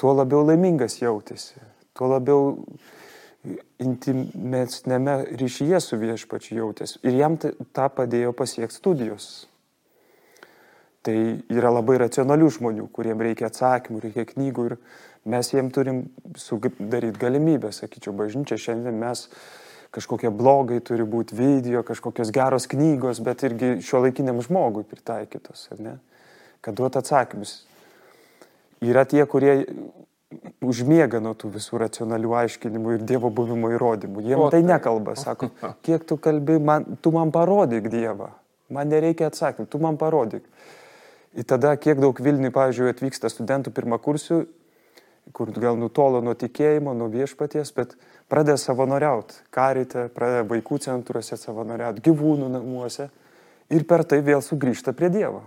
tuo 0.00 0.14
labiau 0.16 0.46
laimingas 0.48 0.96
jautėsi, 1.02 1.60
tuo 1.96 2.08
labiau 2.14 2.54
intimesnėme 3.80 5.14
ryšyje 5.40 5.80
su 5.84 5.98
viešpačiu 6.00 6.58
jautėsi. 6.58 6.98
Ir 7.04 7.16
jam 7.20 7.38
tą 7.40 7.86
padėjo 7.92 8.34
pasiekti 8.36 8.76
studijos. 8.76 9.30
Tai 11.00 11.16
yra 11.48 11.70
labai 11.72 11.96
racionalių 12.02 12.50
žmonių, 12.58 12.90
kuriems 12.92 13.24
reikia 13.24 13.48
atsakymų, 13.48 14.02
reikia 14.04 14.26
knygų 14.28 14.66
ir 14.68 14.74
mes 15.32 15.48
jiem 15.48 15.70
turim 15.72 16.02
sudaryti 16.36 17.20
galimybę, 17.20 17.70
sakyčiau, 17.72 18.12
bažnyčia 18.16 18.60
šiandien 18.60 19.00
mes 19.00 19.24
kažkokie 19.96 20.28
blogai 20.28 20.82
turi 20.84 21.06
būti 21.08 21.34
video, 21.38 21.80
kažkokios 21.86 22.28
geros 22.36 22.68
knygos, 22.70 23.22
bet 23.24 23.46
irgi 23.48 23.78
šio 23.84 24.04
laikiniam 24.04 24.42
žmogui 24.44 24.84
pritaikytos, 24.86 25.66
ar 25.72 25.80
ne? 25.82 25.96
Kad 26.60 26.76
duot 26.76 27.00
atsakymus. 27.00 27.62
Yra 28.80 29.04
tie, 29.04 29.22
kurie 29.28 29.54
užmiega 30.64 31.20
nuo 31.20 31.34
tų 31.36 31.50
visų 31.56 31.80
racionalių 31.82 32.36
aiškinimų 32.44 32.94
ir 32.96 33.06
Dievo 33.08 33.30
buvimo 33.34 33.72
įrodymų. 33.74 34.22
Jiem 34.24 34.44
tai 34.52 34.62
nekalba, 34.64 35.16
sako, 35.18 35.50
kiek 35.84 36.06
tu 36.08 36.16
kalbi, 36.22 36.58
man, 36.62 36.86
tu 37.02 37.12
man 37.14 37.32
parodyk 37.34 37.90
Dievą. 37.92 38.30
Man 38.70 38.92
nereikia 38.92 39.28
atsakymų, 39.28 39.66
tu 39.68 39.80
man 39.82 39.98
parodyk. 40.00 40.46
Ir 41.34 41.46
tada, 41.46 41.74
kiek 41.78 41.98
daug 42.02 42.18
Vilniui, 42.18 42.52
pavyzdžiui, 42.54 42.90
atvyksta 42.94 43.30
studentų 43.30 43.72
pirmakursių, 43.74 44.40
kur 45.34 45.52
gal 45.54 45.78
nutolo 45.78 46.22
nuo 46.24 46.34
tikėjimo, 46.38 46.94
nuo 46.96 47.10
viešpaties, 47.10 47.70
bet 47.76 47.94
pradeda 48.30 48.58
savanoriauti 48.58 49.44
karite, 49.54 50.08
pradeda 50.14 50.46
vaikų 50.50 50.80
centruose 50.86 51.38
savanoriauti, 51.38 52.02
gyvūnų 52.06 52.50
namuose 52.56 53.10
ir 53.70 53.86
per 53.86 54.06
tai 54.06 54.22
vėl 54.26 54.42
sugrįžta 54.42 54.94
prie 54.96 55.10
Dievo. 55.12 55.44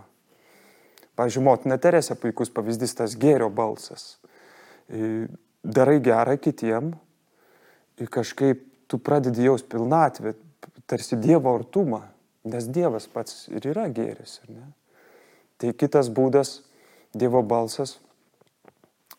Pavyzdžiui, 1.20 1.44
motina 1.46 1.78
Teresė 1.78 2.18
puikus 2.18 2.50
pavyzdys 2.54 2.96
tas 2.98 3.16
gėrio 3.20 3.50
balsas. 3.54 4.18
Darai 5.64 6.00
gerą 6.04 6.38
kitiem 6.42 6.94
kažkaip 8.10 8.64
tu 8.90 8.98
pradedi 9.00 9.46
jaus 9.46 9.62
pilnatvę, 9.64 10.34
tarsi 10.90 11.16
Dievo 11.22 11.54
artumą, 11.56 12.02
nes 12.50 12.66
Dievas 12.68 13.06
pats 13.08 13.46
ir 13.54 13.64
yra 13.70 13.86
gėris. 13.94 14.40
Tai 15.62 15.72
kitas 15.78 16.10
būdas, 16.12 16.58
Dievo 17.14 17.44
balsas, 17.46 18.00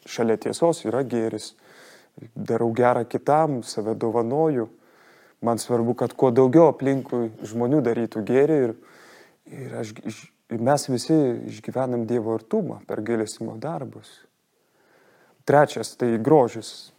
šalia 0.05 0.37
tiesos 0.37 0.83
yra 0.85 1.05
gėris 1.07 1.55
darau 2.35 2.73
gerą 2.73 3.05
kitam, 3.05 3.63
save 3.63 3.95
dovanoju. 3.95 4.69
Man 5.41 5.59
svarbu, 5.59 5.95
kad 5.95 6.15
kuo 6.17 6.31
daugiau 6.31 6.71
aplinkui 6.73 7.29
žmonių 7.45 7.83
darytų 7.85 8.23
gėrį 8.25 8.59
ir, 8.65 8.75
ir, 9.51 9.75
aš, 9.81 9.93
mes 10.51 10.89
visi 10.89 11.15
išgyvenam 11.51 12.07
Dievo 12.09 12.35
artumą 12.37 12.81
per 12.89 13.03
gailesimo 13.03 13.57
darbus. 13.61 14.11
Trečias 15.45 15.95
tai 16.01 16.17
grožis. 16.19 16.93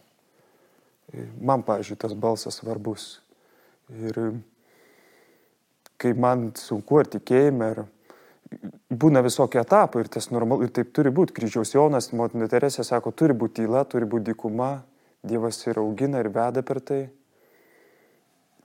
Man, 1.38 1.62
pažiūrėjau, 1.66 2.02
tas 2.02 2.14
balsas 2.18 2.58
svarbus. 2.60 3.20
Ir 3.94 4.18
kai 5.96 6.12
man 6.18 6.50
sunku 6.58 6.98
ar 7.00 7.08
tikėjime, 7.10 7.68
ar 7.70 7.84
būna 8.90 9.22
visokie 9.24 9.60
etapai 9.62 10.04
ir 10.04 10.10
tas 10.12 10.28
normalu, 10.30 10.66
ir 10.66 10.74
taip 10.74 10.92
turi 10.94 11.12
būti. 11.14 11.34
Kryžiaus 11.36 11.74
Jonas, 11.74 12.10
motina 12.12 12.48
Teresė 12.50 12.84
sako, 12.86 13.14
turi 13.14 13.34
būti 13.34 13.62
tyla, 13.62 13.84
turi 13.86 14.08
būti 14.08 14.32
dykuma, 14.32 14.74
Dievas 15.26 15.58
ir 15.66 15.80
augina 15.82 16.20
ir 16.22 16.28
veda 16.30 16.62
per 16.62 16.78
tai. 16.78 17.00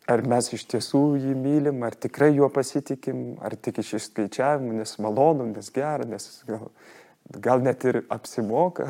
Ar 0.09 0.23
mes 0.25 0.47
iš 0.55 0.63
tiesų 0.65 1.01
jį 1.21 1.35
mylim, 1.37 1.83
ar 1.85 1.93
tikrai 1.93 2.31
juo 2.33 2.49
pasitikim, 2.49 3.35
ar 3.43 3.53
tik 3.53 3.83
iš 3.83 3.93
išskaičiavimų, 3.99 4.79
nes 4.79 4.95
malonu, 5.03 5.45
nes 5.51 5.69
gera, 5.73 6.07
nes 6.09 6.25
gal, 6.47 6.71
gal 7.37 7.61
net 7.61 7.85
ir 7.85 8.01
apsimoka. 8.09 8.89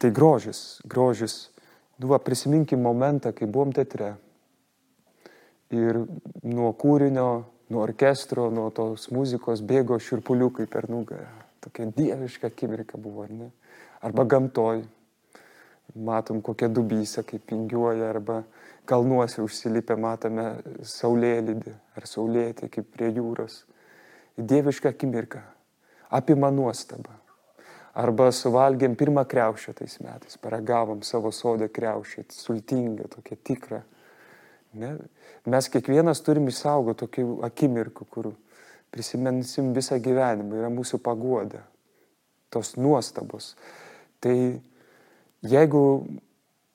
Tai 0.00 0.10
grožis, 0.16 0.80
grožis. 0.88 1.50
Nu, 2.00 2.08
va, 2.10 2.18
prisiminkim 2.18 2.82
momentą, 2.82 3.34
kai 3.36 3.46
buvom 3.46 3.74
teatre. 3.76 4.14
Ir 5.70 6.00
nuo 6.42 6.72
kūrinio, 6.74 7.28
nuo 7.70 7.82
orkestro, 7.84 8.48
nuo 8.50 8.70
tos 8.74 9.06
muzikos 9.14 9.62
bėgo 9.62 10.00
širpuliukai 10.02 10.66
per 10.66 10.88
nugarą. 10.90 11.28
Tokia 11.60 11.86
dieviška 11.94 12.48
akimirka 12.50 12.98
buvo, 12.98 13.26
ar 13.28 13.34
ne? 13.36 13.50
Arba 14.02 14.24
gamtoj, 14.24 14.80
matom 15.94 16.40
kokią 16.42 16.70
dubysę, 16.72 17.22
kaip 17.28 17.44
pingiuoja, 17.46 18.08
arba 18.10 18.40
kalnuose 18.90 19.42
užsilipę 19.44 19.94
matome 20.00 20.46
saulėlydį 20.86 21.72
ar 21.98 22.06
saulėtį 22.08 22.68
kaip 22.74 22.90
prie 22.94 23.10
jūros. 23.14 23.62
Dieviška 24.36 24.90
akimirka, 24.90 25.42
apima 26.10 26.50
nuostaba. 26.54 27.16
Arba 28.00 28.28
suvalgėm 28.34 28.94
pirmą 28.98 29.24
kreušę 29.28 29.74
tais 29.78 29.96
metais, 30.02 30.36
paragavom 30.38 31.02
savo 31.02 31.32
sodę 31.34 31.68
kreušę, 31.68 32.24
sultingą, 32.30 33.08
tokią 33.10 33.38
tikrą. 33.44 33.80
Ne? 34.78 34.92
Mes 35.50 35.68
kiekvienas 35.72 36.22
turim 36.22 36.46
išsaugoti 36.50 37.02
tokių 37.02 37.40
akimirkų, 37.48 38.06
kur 38.06 38.30
prisimensim 38.94 39.72
visą 39.74 39.98
gyvenimą, 40.02 40.62
yra 40.62 40.70
mūsų 40.70 41.00
pagoda, 41.02 41.64
tos 42.50 42.76
nuostabos. 42.78 43.56
Tai 44.22 44.36
Jeigu 45.40 46.04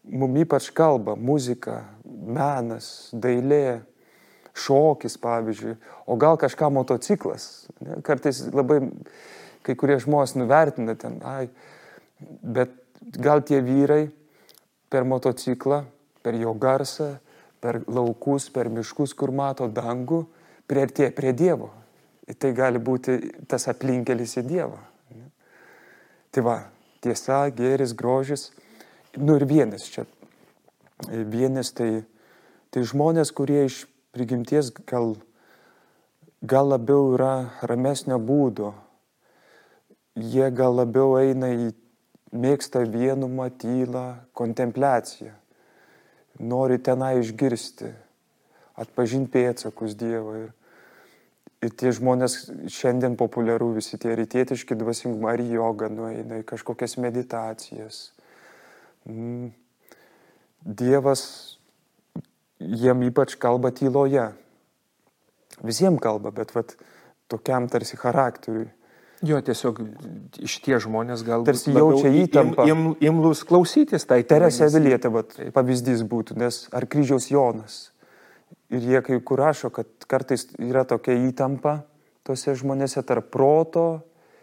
mum 0.10 0.38
ypač 0.42 0.70
kalba 0.76 1.16
muzika, 1.16 1.84
menas, 2.06 3.10
dailė, 3.14 3.82
šokis, 4.56 5.18
pavyzdžiui, 5.20 5.76
o 6.08 6.16
gal 6.20 6.40
kažką 6.40 6.70
motociklas. 6.72 7.68
Ne? 7.84 8.00
Kartais 8.06 8.46
labai 8.56 8.80
kai 9.66 9.76
kurie 9.80 9.98
žmonės 10.02 10.36
nuvertina 10.38 10.96
ten, 11.00 11.18
ai, 11.26 11.50
bet 12.42 12.74
gal 13.02 13.44
tie 13.46 13.60
vyrai 13.66 14.06
per 14.92 15.08
motociklą, 15.08 15.84
per 16.24 16.38
jo 16.40 16.54
garsą, 16.58 17.16
per 17.62 17.82
laukus, 17.90 18.48
per 18.54 18.70
miškus, 18.70 19.16
kur 19.18 19.34
mato 19.34 19.68
dangų, 19.72 20.24
prieartėja 20.70 21.14
prie 21.18 21.34
Dievo. 21.38 21.72
Ir 22.26 22.38
tai 22.42 22.54
gali 22.58 22.82
būti 22.82 23.18
tas 23.50 23.68
aplinkelis 23.70 24.38
į 24.42 24.46
Dievą. 24.48 24.80
Ne? 25.14 25.28
Tai 26.34 26.46
va, 26.46 26.56
tiesa, 27.02 27.44
gėris, 27.54 27.94
grožis. 27.98 28.50
Nu 29.16 29.36
ir 29.40 29.46
vienas 29.48 29.88
čia. 29.88 30.04
Vienas 31.08 31.72
tai, 31.76 32.04
tai 32.72 32.84
žmonės, 32.84 33.32
kurie 33.36 33.66
iš 33.68 33.86
prigimties 34.16 34.74
gal, 34.88 35.14
gal 36.44 36.72
labiau 36.74 37.14
yra 37.16 37.34
ramesnio 37.64 38.20
būdo. 38.20 38.74
Jie 40.20 40.50
gal 40.56 40.76
labiau 40.76 41.16
eina 41.20 41.52
į 41.52 41.72
mėgsta 42.36 42.84
vienumą, 42.88 43.50
tylą, 43.60 44.06
kontempliaciją. 44.36 45.34
nori 46.40 46.76
tenai 46.84 47.22
išgirsti, 47.22 47.94
atpažinti 48.76 49.32
pėtsakus 49.32 49.96
Dievo. 49.96 50.36
Ir, 50.44 50.50
ir 51.64 51.72
tie 51.72 51.94
žmonės 51.96 52.50
šiandien 52.68 53.16
populiaru, 53.16 53.72
visi 53.78 53.96
tie 53.96 54.16
rytietiški 54.20 54.76
dvasingumai, 54.76 55.38
ar 55.38 55.46
joga 55.48 55.88
nueina 55.88 56.42
į 56.44 56.48
kažkokias 56.52 56.98
meditacijas. 57.00 58.10
Dievas 60.66 61.22
jiem 62.60 63.06
ypač 63.10 63.36
kalba 63.38 63.72
tyloje. 63.76 64.32
Visiems 65.64 66.02
kalba, 66.04 66.34
bet 66.36 66.52
vat, 66.56 66.76
tokiam 67.32 67.70
tarsi 67.72 67.98
charakteriui. 68.00 68.68
Jo, 69.26 69.40
tiesiog 69.42 69.80
iš 70.44 70.58
tie 70.66 70.78
žmonės 70.82 71.24
gal 71.26 71.46
Tarsi 71.48 71.72
jaučia 71.74 72.12
įtampą. 72.26 72.66
Im, 72.68 72.82
im, 72.92 72.96
imlus 73.08 73.46
klausytis 73.48 74.04
tai 74.06 74.20
Teresė 74.28 74.68
Vilietė, 74.74 75.10
pavyzdys 75.56 76.04
būtų, 76.06 76.36
nes 76.42 76.66
ar 76.76 76.86
kryžiaus 76.92 77.30
Jonas. 77.32 77.78
Ir 78.74 78.84
jie 78.84 79.02
kai 79.06 79.22
kur 79.24 79.40
rašo, 79.40 79.72
kad 79.74 79.88
kartais 80.10 80.50
yra 80.60 80.84
tokia 80.86 81.16
įtampa 81.30 81.80
tose 82.28 82.58
žmonėse 82.60 83.02
tarp 83.08 83.32
proto 83.34 83.86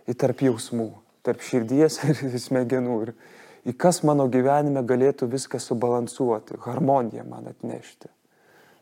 ir 0.08 0.16
tarp 0.18 0.40
jausmų, 0.46 0.88
tarp 1.26 1.44
širdies 1.44 2.00
ir 2.08 2.38
smegenų. 2.40 2.98
Ir 3.06 3.14
į 3.68 3.74
kas 3.78 4.02
mano 4.06 4.26
gyvenime 4.30 4.82
galėtų 4.86 5.28
viską 5.30 5.60
subalansuoti, 5.62 6.58
harmoniją 6.64 7.24
man 7.28 7.50
atnešti. 7.52 8.10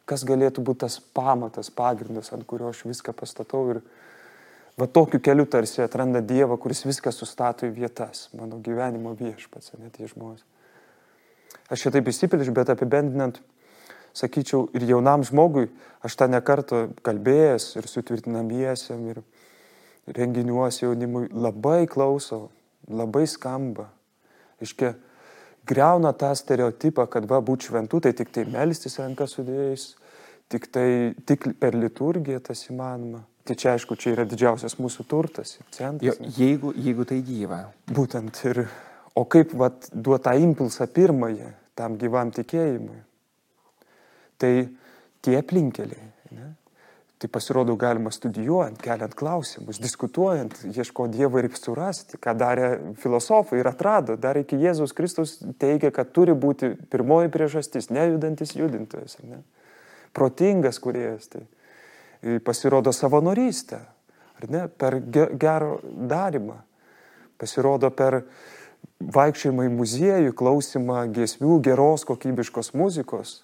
Kas 0.08 0.24
galėtų 0.26 0.64
būti 0.66 0.86
tas 0.86 0.98
pamatas, 1.00 1.70
pagrindas, 1.70 2.32
ant 2.34 2.46
kurio 2.48 2.72
aš 2.72 2.82
viską 2.88 3.14
pastatau 3.14 3.62
ir 3.74 3.82
va 4.80 4.88
tokiu 4.88 5.20
keliu 5.22 5.44
tarsi 5.46 5.84
atranda 5.84 6.22
Dievą, 6.24 6.56
kuris 6.58 6.82
viską 6.86 7.12
sustato 7.14 7.68
į 7.68 7.74
vietas, 7.76 8.28
mano 8.34 8.58
gyvenimo 8.64 9.12
viešpats, 9.18 9.76
net 9.78 9.98
tie 9.98 10.08
žmonės. 10.10 10.42
Aš 11.70 11.86
šitaip 11.86 12.08
įsipilžiu, 12.10 12.54
bet 12.56 12.72
apibendinant, 12.72 13.38
sakyčiau, 14.16 14.64
ir 14.74 14.88
jaunam 14.88 15.22
žmogui, 15.26 15.68
aš 16.02 16.16
tą 16.18 16.26
nekartą 16.32 16.88
kalbėjęs 17.06 17.76
ir 17.78 17.86
sutvirtinamiesiam, 17.86 19.04
ir 19.12 19.22
renginiuose 20.16 20.86
jaunimui 20.86 21.28
labai 21.30 21.84
klauso, 21.90 22.48
labai 22.88 23.26
skamba. 23.30 23.90
Iškia, 24.60 24.94
greuna 25.66 26.12
tą 26.16 26.30
stereotipą, 26.36 27.06
kad 27.10 27.26
va 27.30 27.40
būt 27.44 27.68
šventų, 27.68 28.02
tai 28.04 28.12
tik 28.16 28.32
tai 28.34 28.46
melstis 28.50 28.98
ranką 29.00 29.26
sudėjus, 29.30 29.94
tik, 30.52 30.68
tai, 30.74 30.88
tik 31.28 31.50
per 31.60 31.76
liturgiją 31.78 32.42
tas 32.44 32.66
įmanoma. 32.68 33.24
Tai 33.48 33.56
čia 33.58 33.72
aišku, 33.74 33.96
čia 33.98 34.12
yra 34.14 34.26
didžiausias 34.28 34.76
mūsų 34.78 35.06
turtas, 35.08 35.56
centras. 35.74 36.20
Jo, 36.20 36.32
jeigu, 36.36 36.74
jeigu 36.76 37.06
tai 37.08 37.22
gyva. 37.24 37.62
Būtent 37.90 38.36
ir, 38.50 38.66
o 39.16 39.24
kaip 39.26 39.54
vat, 39.58 39.88
duota 39.90 40.36
impulsą 40.38 40.86
pirmąjį 40.92 41.48
tam 41.78 41.96
gyvam 42.00 42.30
tikėjimui. 42.36 43.00
Tai 44.40 44.52
tie 45.24 45.36
aplinkeliai. 45.40 46.06
Ne? 46.36 46.52
Tai 47.20 47.28
pasirodo 47.28 47.74
galima 47.76 48.08
studijuojant, 48.08 48.78
keliant 48.80 49.12
klausimus, 49.12 49.76
diskutuojant, 49.76 50.54
ieško 50.72 51.04
Dievo 51.12 51.36
ir 51.42 51.50
surasti, 51.52 52.16
ką 52.16 52.32
darė 52.32 52.68
filosofai 52.96 53.58
ir 53.60 53.68
atrado. 53.68 54.14
Dar 54.16 54.38
iki 54.40 54.56
Jėzus 54.56 54.94
Kristus 54.96 55.34
teigia, 55.60 55.90
kad 55.92 56.14
turi 56.16 56.32
būti 56.32 56.70
pirmoji 56.88 57.28
priežastis, 57.34 57.90
nejudantis 57.92 58.54
judintojas. 58.56 59.18
Ne? 59.20 59.42
Protingas 60.16 60.80
kuriejas. 60.80 61.28
Tai 61.28 61.44
pasirodo 62.46 62.94
savanorystę, 62.96 63.82
ar 64.40 64.48
ne, 64.48 64.64
per 64.72 64.96
gero 65.12 65.76
darimą. 65.84 66.56
Pasirodo 67.36 67.92
per 67.92 68.22
vaikščiojimą 69.00 69.68
į 69.68 69.74
muziejų, 69.76 70.32
klausimą 70.40 71.04
giesmių, 71.12 71.60
geros 71.68 72.08
kokybiškos 72.08 72.72
muzikos. 72.80 73.42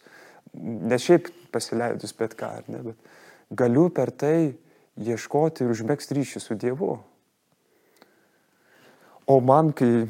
Ne 0.57 0.97
šiaip 0.97 1.29
pasileidus 1.53 2.17
bet 2.17 2.33
ką, 2.41 2.55
ar 2.63 2.73
ne, 2.73 2.81
bet 2.89 3.13
galiu 3.51 3.89
per 3.91 4.11
tai 4.11 4.57
ieškoti 4.97 5.65
ir 5.65 5.73
užmėgsti 5.75 6.17
ryšį 6.17 6.43
su 6.43 6.57
Dievu. 6.59 6.97
O 9.27 9.41
man, 9.43 9.73
kai 9.75 10.07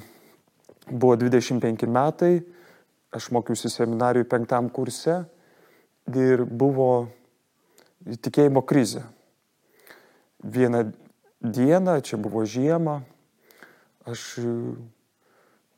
buvo 0.91 1.17
25 1.17 1.89
metai, 1.89 2.45
aš 3.17 3.31
mokiausi 3.33 3.71
seminarijų 3.73 4.29
penktam 4.29 4.69
kurse 4.71 5.23
ir 6.13 6.45
buvo 6.45 7.09
tikėjimo 8.07 8.63
krizė. 8.63 9.07
Vieną 10.45 10.85
dieną, 11.41 11.97
čia 12.05 12.21
buvo 12.21 12.45
žiema, 12.47 13.01
aš 14.07 14.37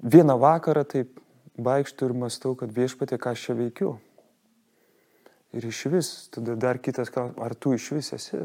vieną 0.03 0.37
vakarą 0.43 0.85
taip 0.85 1.23
vaikštų 1.59 2.11
ir 2.11 2.15
mastau, 2.15 2.55
kad 2.59 2.75
viešpatė, 2.75 3.19
ką 3.19 3.33
aš 3.35 3.49
čia 3.49 3.57
veikiu. 3.59 3.97
Ir 5.57 5.65
iš 5.65 5.85
vis, 5.89 6.09
tada 6.35 6.57
dar 6.61 6.81
kitas 6.83 7.09
klausimas, 7.13 7.41
ar 7.45 7.55
tu 7.57 7.73
iš 7.73 7.91
vis 7.97 8.13
esi? 8.13 8.41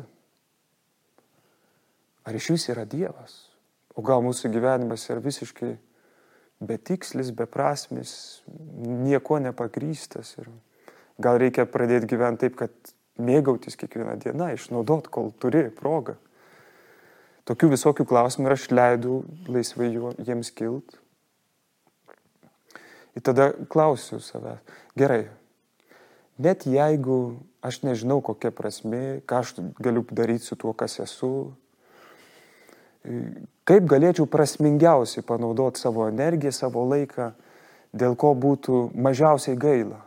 Ar 2.23 2.35
iš 2.35 2.53
vis 2.53 2.69
yra 2.71 2.85
Dievas? 2.87 3.49
O 3.93 4.01
gal 4.05 4.23
mūsų 4.23 4.49
gyvenimas 4.53 5.03
yra 5.11 5.21
visiškai 5.21 5.73
betikslis, 6.63 7.33
beprasmis, 7.35 8.13
nieko 8.77 9.39
nepagrystas. 9.43 10.37
Ir 10.39 10.49
gal 11.21 11.39
reikia 11.41 11.67
pradėti 11.69 12.09
gyventi 12.15 12.47
taip, 12.47 12.57
kad 12.63 12.93
mėgautis 13.21 13.77
kiekvieną 13.77 14.15
dieną, 14.23 14.53
išnaudot, 14.55 15.11
kol 15.13 15.33
turi 15.43 15.67
progą. 15.75 16.15
Tokių 17.43 17.73
visokių 17.73 18.07
klausimų 18.07 18.47
ir 18.47 18.55
aš 18.55 18.69
leidau 18.71 19.21
laisvai 19.51 19.91
jiems 20.23 20.53
kilt. 20.55 20.95
Ir 23.13 23.21
tada 23.21 23.51
klausiu 23.69 24.17
savęs, 24.23 24.63
gerai, 24.97 25.27
net 26.43 26.67
jeigu 26.67 27.39
aš 27.63 27.81
nežinau, 27.87 28.19
kokia 28.21 28.51
prasme, 28.51 29.21
ką 29.27 29.39
aš 29.39 29.55
galiu 29.79 30.03
daryti 30.11 30.43
su 30.43 30.57
tuo, 30.59 30.73
kas 30.75 30.99
esu, 30.99 31.53
kaip 33.67 33.87
galėčiau 33.87 34.27
prasmingiausiai 34.31 35.25
panaudoti 35.27 35.79
savo 35.79 36.07
energiją, 36.09 36.51
savo 36.55 36.83
laiką, 36.91 37.31
dėl 37.95 38.17
ko 38.19 38.33
būtų 38.35 38.89
mažiausiai 38.95 39.55
gaila, 39.59 40.01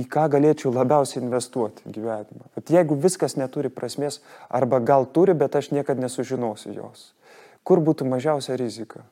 į 0.00 0.06
ką 0.10 0.24
galėčiau 0.32 0.72
labiausiai 0.74 1.22
investuoti 1.22 1.92
gyvenimą. 1.92 2.48
Bet 2.56 2.72
jeigu 2.72 2.96
viskas 2.98 3.36
neturi 3.38 3.70
prasmės, 3.70 4.22
arba 4.48 4.80
gal 4.80 5.06
turi, 5.06 5.36
bet 5.36 5.56
aš 5.60 5.70
niekada 5.76 6.02
nesužinosiu 6.06 6.72
jos, 6.74 7.12
kur 7.62 7.84
būtų 7.84 8.08
mažiausia 8.08 8.56
rizika? 8.60 9.04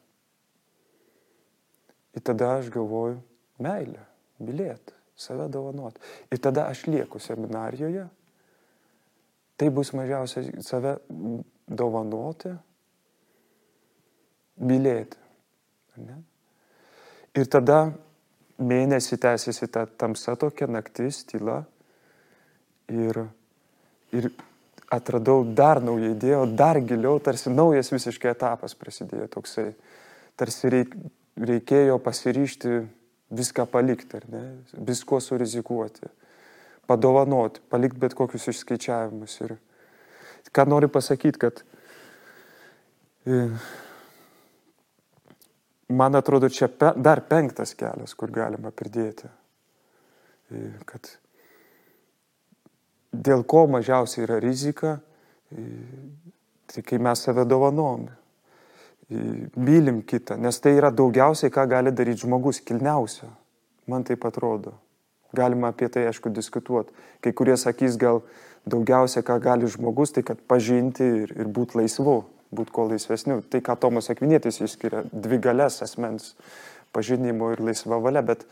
Ir 2.12 2.24
tada 2.24 2.56
aš 2.58 2.72
galvoju, 2.72 3.20
meilė, 3.62 4.02
mylėti 4.42 5.01
save 5.16 5.48
dovanoti. 5.52 6.00
Ir 6.32 6.40
tada 6.42 6.66
aš 6.70 6.86
lieku 6.86 7.20
seminarijoje, 7.22 8.06
tai 9.56 9.70
bus 9.70 9.92
mažiausia 9.94 10.44
save 10.64 10.96
dovanoti, 11.68 12.52
mylėti. 14.62 15.18
Ne? 16.02 16.22
Ir 17.36 17.48
tada 17.48 17.92
mėnesį 18.62 19.18
tęsiasi 19.20 19.68
ta 19.72 19.84
tamsa 19.86 20.34
tokia 20.40 20.68
naktis, 20.70 21.22
tyla. 21.28 21.62
Ir, 22.92 23.22
ir 24.12 24.28
atradau 24.92 25.44
dar 25.44 25.80
naują 25.82 26.12
idėją, 26.12 26.42
dar 26.56 26.80
giliau, 26.84 27.20
tarsi 27.24 27.52
naujas 27.52 27.92
visiškai 27.92 28.32
etapas 28.34 28.74
prasidėjo 28.76 29.30
toksai. 29.32 29.70
Tarsi 30.36 30.72
reik, 30.72 30.96
reikėjo 31.40 31.98
pasiryšti 32.02 32.82
viską 33.32 33.66
palikti, 33.66 34.16
ar 34.16 34.26
ne, 34.28 34.42
visko 34.86 35.20
surizikuoti, 35.20 36.08
padovanoti, 36.86 37.62
palikti 37.70 38.00
bet 38.02 38.16
kokius 38.18 38.50
išskaičiavimus. 38.52 39.38
Ir 39.46 39.56
ką 40.52 40.66
noriu 40.68 40.90
pasakyti, 40.92 41.40
kad 41.40 41.62
e, 43.26 43.40
man 45.96 46.18
atrodo, 46.18 46.50
čia 46.52 46.68
pe, 46.68 46.92
dar 46.96 47.24
penktas 47.28 47.74
kelias, 47.78 48.14
kur 48.18 48.32
galima 48.34 48.72
pridėti, 48.74 49.30
e, 50.52 50.64
kad 50.88 51.14
dėl 53.12 53.46
ko 53.48 53.66
mažiausiai 53.72 54.26
yra 54.26 54.40
rizika, 54.44 54.98
e, 55.52 55.68
tai 56.72 56.84
kai 56.84 57.00
mes 57.00 57.24
save 57.24 57.44
dovanojame 57.48 58.21
mylim 59.10 60.02
kitą, 60.02 60.36
nes 60.40 60.60
tai 60.62 60.76
yra 60.78 60.90
daugiausiai, 60.94 61.52
ką 61.52 61.66
gali 61.68 61.92
daryti 61.92 62.24
žmogus, 62.24 62.62
kilniausio. 62.64 63.28
Man 63.90 64.04
taip 64.06 64.24
atrodo. 64.24 64.76
Galima 65.34 65.72
apie 65.72 65.88
tai, 65.88 66.06
aišku, 66.10 66.30
diskutuoti. 66.32 66.92
Kai 67.24 67.32
kurie 67.36 67.56
sakys, 67.56 67.96
gal 68.00 68.22
daugiausia, 68.68 69.24
ką 69.26 69.38
gali 69.42 69.68
žmogus, 69.70 70.12
tai 70.14 70.24
kad 70.26 70.40
pažinti 70.48 71.06
ir, 71.24 71.32
ir 71.34 71.48
būti 71.48 71.80
laisvu, 71.80 72.18
būti 72.52 72.74
kuo 72.74 72.86
laisvesniu. 72.90 73.40
Tai, 73.50 73.62
ką 73.64 73.78
Tomas 73.80 74.10
Akvinėtis 74.12 74.60
išskiria, 74.62 75.06
dvi 75.12 75.40
galės 75.42 75.80
asmens 75.84 76.34
pažinimo 76.92 77.50
ir 77.54 77.64
laisva 77.64 77.98
valia, 78.02 78.22
bet 78.22 78.44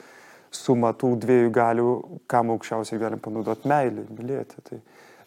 suma 0.50 0.94
tų 0.96 1.14
dviejų 1.22 1.50
galių, 1.54 1.90
kam 2.30 2.50
aukščiausiai 2.56 3.00
galim 3.00 3.20
panaudoti 3.22 3.68
meilį, 3.70 4.06
mylėti. 4.16 4.64
Tai 4.66 4.80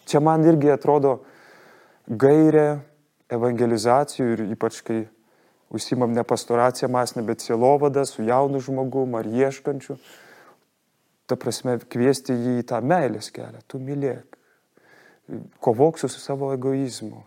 čia 0.09 0.19
man 0.25 0.43
irgi 0.49 0.73
atrodo 0.73 1.19
gairė 2.09 2.81
evangelizacijų 3.31 4.29
ir 4.33 4.45
ypač 4.53 4.81
kai 4.85 5.03
užsimam 5.73 6.13
ne 6.13 6.23
pastoraciją 6.23 6.89
masinę, 6.91 7.23
bet 7.25 7.41
sielovadą 7.41 8.05
su 8.05 8.23
jaunu 8.23 8.61
žmogum 8.61 9.15
ar 9.15 9.27
ieškančiu. 9.27 9.97
ta 11.27 11.37
prasme, 11.39 11.77
kviesti 11.79 12.35
jį 12.35 12.57
į 12.61 12.63
tą 12.67 12.81
meilės 12.83 13.31
kelią. 13.33 13.61
Tu 13.67 13.79
mylėk. 13.79 14.35
Kovok 15.63 15.97
su 16.01 16.09
savo 16.11 16.51
egoizmu. 16.53 17.23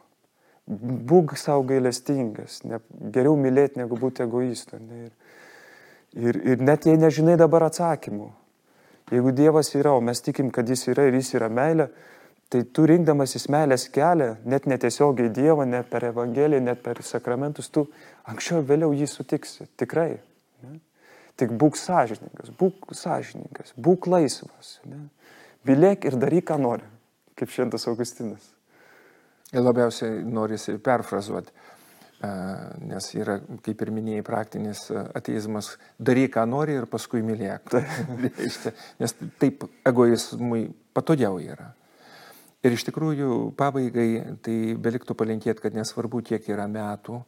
Būk 0.66 1.36
savo 1.40 1.64
gailestingas. 1.66 2.60
Ne, 2.68 2.78
geriau 3.14 3.38
mylėti, 3.40 3.80
negu 3.80 3.96
būti 3.98 4.22
egoistu. 4.26 4.78
Ne, 4.82 5.06
ir, 5.06 5.14
ir, 6.12 6.40
ir 6.52 6.62
net 6.62 6.86
jei 6.86 6.98
nežinai 7.00 7.38
dabar 7.40 7.66
atsakymų. 7.70 8.28
Jeigu 9.10 9.32
Dievas 9.32 9.72
yra, 9.78 9.94
o 9.96 10.02
mes 10.02 10.20
tikim, 10.20 10.50
kad 10.50 10.68
Jis 10.68 10.88
yra 10.92 11.06
ir 11.08 11.16
Jis 11.16 11.32
yra 11.38 11.48
meilė, 11.48 11.88
tai 12.52 12.62
tu 12.72 12.86
rinkdamasis 12.86 13.48
meilės 13.50 13.88
kelią, 13.92 14.36
net 14.46 14.68
netiesiogiai 14.70 15.32
Dievą, 15.34 15.66
ne 15.68 15.82
per 15.86 16.06
Evangeliją, 16.10 16.62
net 16.62 16.82
per 16.84 17.02
sakramentus, 17.06 17.70
tu 17.74 17.86
anksčiau 18.30 18.62
ir 18.62 18.68
vėliau 18.70 18.94
jį 18.94 19.08
sutiksi. 19.10 19.66
Tikrai. 19.78 20.12
Ne? 20.64 20.78
Tik 21.36 21.52
būk 21.58 21.78
sąžininkas, 21.80 22.52
būk 22.58 22.92
sąžininkas, 22.96 23.74
būk 23.76 24.06
laisvas. 24.10 24.76
Ne? 24.86 25.08
Vilėk 25.66 26.06
ir 26.06 26.18
daryk, 26.22 26.46
ką 26.52 26.58
nori, 26.62 26.86
kaip 27.38 27.50
šiandien 27.50 27.90
Augustinas. 27.90 28.52
Ir 29.54 29.62
labiausiai 29.62 30.22
norisi 30.26 30.74
perfrazuoti, 30.82 31.52
nes 32.86 33.08
yra, 33.14 33.36
kaip 33.62 33.82
ir 33.82 33.92
minėjai, 33.94 34.24
praktinis 34.26 34.84
ateizmas, 34.90 35.72
daryk, 36.02 36.32
ką 36.34 36.46
nori 36.50 36.78
ir 36.78 36.86
paskui 36.90 37.22
mylėk. 37.26 37.74
nes 39.02 39.16
taip 39.42 39.66
egoizmui 39.86 40.68
patogiau 40.94 41.38
yra. 41.42 41.72
Ir 42.66 42.74
iš 42.74 42.82
tikrųjų 42.88 43.52
pabaigai 43.54 44.08
tai 44.42 44.56
beliktų 44.82 45.14
palinkėti, 45.14 45.62
kad 45.62 45.76
nesvarbu, 45.76 46.18
kiek 46.26 46.48
yra 46.50 46.64
metų, 46.66 47.20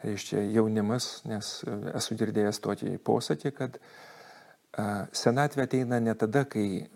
reiškia 0.00 0.46
jaunimas, 0.54 1.08
nes 1.28 1.58
esu 1.98 2.16
girdėjęs 2.16 2.62
tokį 2.64 2.94
posakį, 3.04 3.52
kad 3.58 3.76
senatvė 5.12 5.66
ateina 5.66 5.98
ne 6.00 6.14
tada, 6.16 6.46
kai 6.48 6.86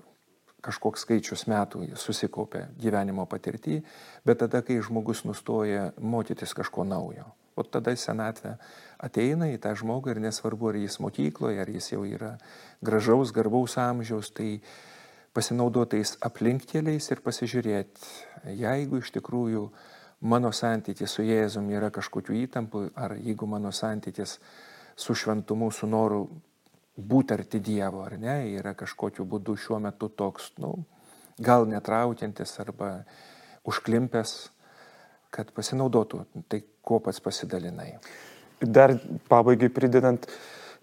kažkoks 0.63 1.05
skaičius 1.05 1.45
metų 1.51 1.91
susikaupia 1.99 2.69
gyvenimo 2.81 3.27
patirtį, 3.29 3.83
bet 4.25 4.41
tada, 4.45 4.63
kai 4.65 4.79
žmogus 4.81 5.27
nustoja 5.27 5.91
mokytis 5.99 6.55
kažko 6.57 6.87
naujo. 6.89 7.27
O 7.59 7.67
tada 7.67 7.93
senatvė 7.99 8.55
ateina 9.03 9.51
į 9.53 9.59
tą 9.61 9.75
žmogų 9.77 10.15
ir 10.15 10.23
nesvarbu, 10.25 10.71
ar 10.71 10.81
jis 10.81 10.97
mokykloje, 11.05 11.61
ar 11.61 11.69
jis 11.69 11.91
jau 11.93 12.07
yra 12.09 12.39
gražaus, 12.81 13.35
garbaus 13.37 13.77
amžiaus, 13.77 14.31
tai 14.33 14.63
pasinaudotais 15.33 16.17
aplinkkeliais 16.25 17.09
ir 17.11 17.23
pasižiūrėti, 17.25 18.13
jeigu 18.59 19.01
iš 19.01 19.13
tikrųjų 19.17 19.67
mano 20.29 20.53
santykis 20.55 21.17
su 21.17 21.25
Jėzum 21.27 21.71
yra 21.73 21.91
kažkokiu 21.95 22.37
įtampu, 22.45 22.87
ar 22.95 23.17
jeigu 23.19 23.49
mano 23.49 23.73
santykis 23.73 24.39
su 24.97 25.17
šventumu, 25.17 25.71
su 25.73 25.89
noru 25.89 26.27
būti 26.97 27.35
arti 27.35 27.61
Dievo, 27.65 28.05
ar 28.05 28.19
ne, 28.21 28.37
yra 28.53 28.75
kažkokiu 28.79 29.25
būdu 29.29 29.57
šiuo 29.57 29.81
metu 29.81 30.11
toks, 30.13 30.53
nu, 30.61 30.75
gal 31.41 31.65
netraukiantis 31.67 32.59
arba 32.61 32.93
užklimpęs, 33.69 34.35
kad 35.33 35.49
pasinaudotų 35.57 36.27
tai, 36.53 36.61
kuo 36.85 37.01
pats 37.01 37.23
pasidalinai. 37.25 37.95
Dar 38.61 38.95
pabaigai 39.31 39.71
pridedant, 39.73 40.27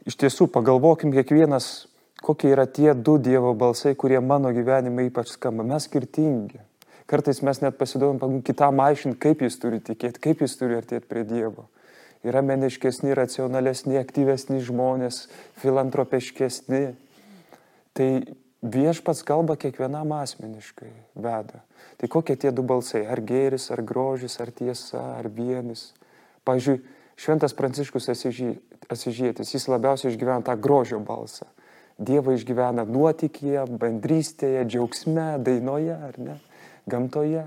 iš 0.09 0.17
tiesų 0.19 0.49
pagalvokim 0.51 1.13
kiekvienas, 1.13 1.87
kokie 2.23 2.51
yra 2.53 2.65
tie 2.67 2.93
du 2.93 3.17
Dievo 3.21 3.53
balsai, 3.57 3.95
kurie 3.95 4.19
mano 4.19 4.51
gyvenime 4.55 5.07
ypač 5.07 5.33
skamba. 5.35 5.63
Mes 5.63 5.87
skirtingi. 5.87 6.61
Kartais 7.09 7.41
mes 7.41 7.61
net 7.63 7.77
pasiduodam 7.79 8.41
kitam 8.45 8.81
aiškinti, 8.83 9.17
kaip 9.17 9.41
jis 9.41 9.57
turi 9.57 9.79
tikėti, 9.81 10.21
kaip 10.21 10.43
jis 10.45 10.57
turi 10.59 10.77
artėti 10.77 11.09
prie 11.09 11.23
Dievo. 11.25 11.65
Yra 12.25 12.43
meniškesni, 12.45 13.15
racionalesni, 13.15 13.97
aktyvesni 13.97 14.59
žmonės, 14.61 15.23
filantropiškesni. 15.63 16.83
Tai 17.97 18.09
viešpats 18.61 19.23
kalba 19.25 19.55
kiekvienam 19.57 20.11
asmeniškai 20.19 20.91
veda. 21.15 21.63
Tai 21.97 22.11
kokie 22.11 22.35
tie 22.37 22.51
du 22.53 22.61
balsai? 22.67 23.05
Ar 23.07 23.23
gėris, 23.23 23.69
ar 23.73 23.81
grožis, 23.81 24.37
ar 24.43 24.51
tiesa, 24.53 25.01
ar 25.17 25.31
vienis. 25.31 25.93
Pavyzdžiui, 26.45 26.81
Šventas 27.19 27.55
Pranciškus 27.55 28.07
Asižėtis, 28.11 29.49
jis 29.51 29.65
labiausiai 29.67 30.13
išgyvena 30.13 30.45
tą 30.45 30.55
grožio 30.55 31.01
balsą. 31.03 31.49
Dievą 31.99 32.37
išgyvena 32.37 32.85
nuotykėje, 32.87 33.65
bendrystėje, 33.79 34.63
džiaugsme, 34.69 35.33
dainoje, 35.43 35.95
ar 35.95 36.19
ne? 36.21 36.37
gamtoje. 36.89 37.43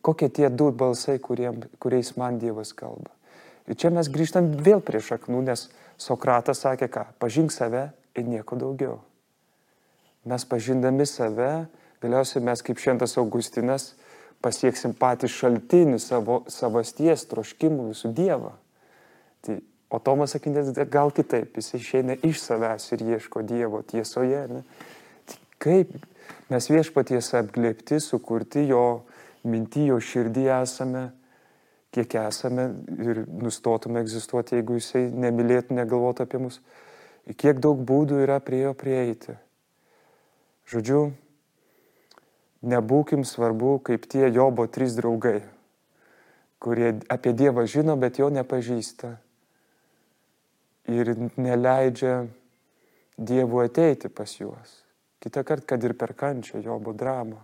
Kokie 0.00 0.28
tie 0.32 0.48
du 0.48 0.70
balsai, 0.72 1.18
kuriem, 1.18 1.60
kuriais 1.82 2.14
man 2.16 2.38
Dievas 2.38 2.72
kalba. 2.72 3.10
Ir 3.68 3.76
čia 3.76 3.90
mes 3.92 4.08
grįžtam 4.08 4.54
vėl 4.64 4.80
prie 4.80 5.02
šaknų, 5.04 5.42
nes 5.50 5.66
Sokratas 5.98 6.62
sakė 6.62 6.88
ką? 6.88 7.04
Pažink 7.20 7.52
save 7.52 7.90
ir 8.16 8.28
nieko 8.30 8.56
daugiau. 8.56 9.00
Mes 10.28 10.44
pažindami 10.46 11.04
save, 11.08 11.66
galiausiai 12.02 12.44
mes 12.46 12.62
kaip 12.62 12.78
šventas 12.80 13.18
Augustinas 13.20 13.90
pasieksim 14.44 14.94
patį 14.94 15.28
šaltinį 15.34 15.98
savo 16.00 16.44
savasties, 16.48 17.26
troškimų 17.28 17.90
visų 17.90 18.12
Dievą. 18.14 18.54
Tai, 19.44 19.58
o 19.88 20.00
Tomas 20.02 20.36
sakinės 20.36 20.74
gal 20.92 21.10
kitaip, 21.14 21.56
jis 21.56 21.74
išeina 21.78 22.18
iš 22.26 22.42
savęs 22.44 22.92
ir 22.96 23.04
ieško 23.14 23.42
Dievo 23.46 23.82
tiesoje. 23.82 24.44
Ne? 24.52 24.62
Tai 25.28 25.38
kaip 25.64 25.96
Mes 26.48 26.64
viešpaties 26.70 27.34
apglėpti, 27.36 27.98
sukurti 28.00 28.64
jo 28.70 29.04
mintį, 29.48 29.90
jo 29.90 29.98
širdį 30.00 30.46
esame, 30.62 31.02
kiek 31.92 32.14
esame 32.22 32.70
ir 33.04 33.22
nustotume 33.28 34.00
egzistuoti, 34.00 34.56
jeigu 34.56 34.78
jisai 34.78 35.08
nemylėtų, 35.12 35.76
negalvotų 35.76 36.24
apie 36.24 36.40
mus. 36.40 36.60
Kiek 37.36 37.60
daug 37.60 37.82
būdų 37.84 38.22
yra 38.24 38.38
prie 38.40 38.62
jo 38.62 38.72
prieiti. 38.72 39.36
Žodžiu, 40.72 41.02
nebūkim 42.64 43.28
svarbu 43.28 43.76
kaip 43.84 44.08
tie 44.08 44.30
Jobo 44.32 44.64
trys 44.72 44.96
draugai, 44.96 45.42
kurie 46.64 46.94
apie 47.12 47.36
Dievą 47.36 47.66
žino, 47.68 47.96
bet 48.00 48.20
jo 48.20 48.32
nepažįsta. 48.32 49.18
Ir 50.88 51.12
neleidžia 51.36 52.26
Dievui 53.18 53.64
ateiti 53.66 54.08
pas 54.08 54.30
juos. 54.30 54.76
Kita 55.18 55.42
kart, 55.42 55.64
kad 55.66 55.82
ir 55.82 55.96
per 55.98 56.14
kančią, 56.14 56.60
Jobo 56.62 56.92
dramą. 56.94 57.40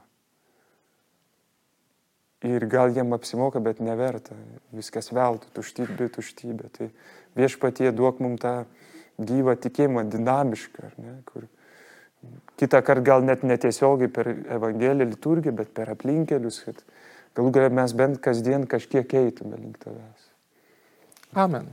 Ir 2.46 2.66
gal 2.70 2.92
jiem 2.94 3.11
apsimoka, 3.16 3.59
bet 3.59 3.80
neverta. 3.83 4.37
Viskas 4.70 5.11
veltui, 5.11 5.50
tuštybė, 5.57 6.07
tuštybė. 6.14 6.70
Tai 6.76 6.88
viešpatie 7.35 7.90
duok 7.90 8.20
mums 8.22 8.44
tą 8.44 8.54
gyvą 9.18 9.57
tikėjimą, 9.64 10.07
dinamišką, 10.12 10.92
ne, 11.02 11.16
kur 11.26 11.48
kitą 12.61 12.83
kartą 12.83 13.04
gal 13.04 13.24
net 13.24 13.42
netiesiogiai 13.42 14.11
per 14.12 14.30
Evangeliją, 14.30 15.09
liturgiją, 15.11 15.54
bet 15.57 15.72
per 15.76 15.90
aplinkelius, 15.92 16.61
kad 16.66 16.83
galų 17.37 17.54
galę 17.54 17.72
mes 17.80 17.94
bent 17.96 18.20
kasdien 18.22 18.66
kažkiek 18.70 19.14
eitume 19.20 19.59
link 19.59 19.78
tavęs. 19.83 20.30
Amen. 21.35 21.72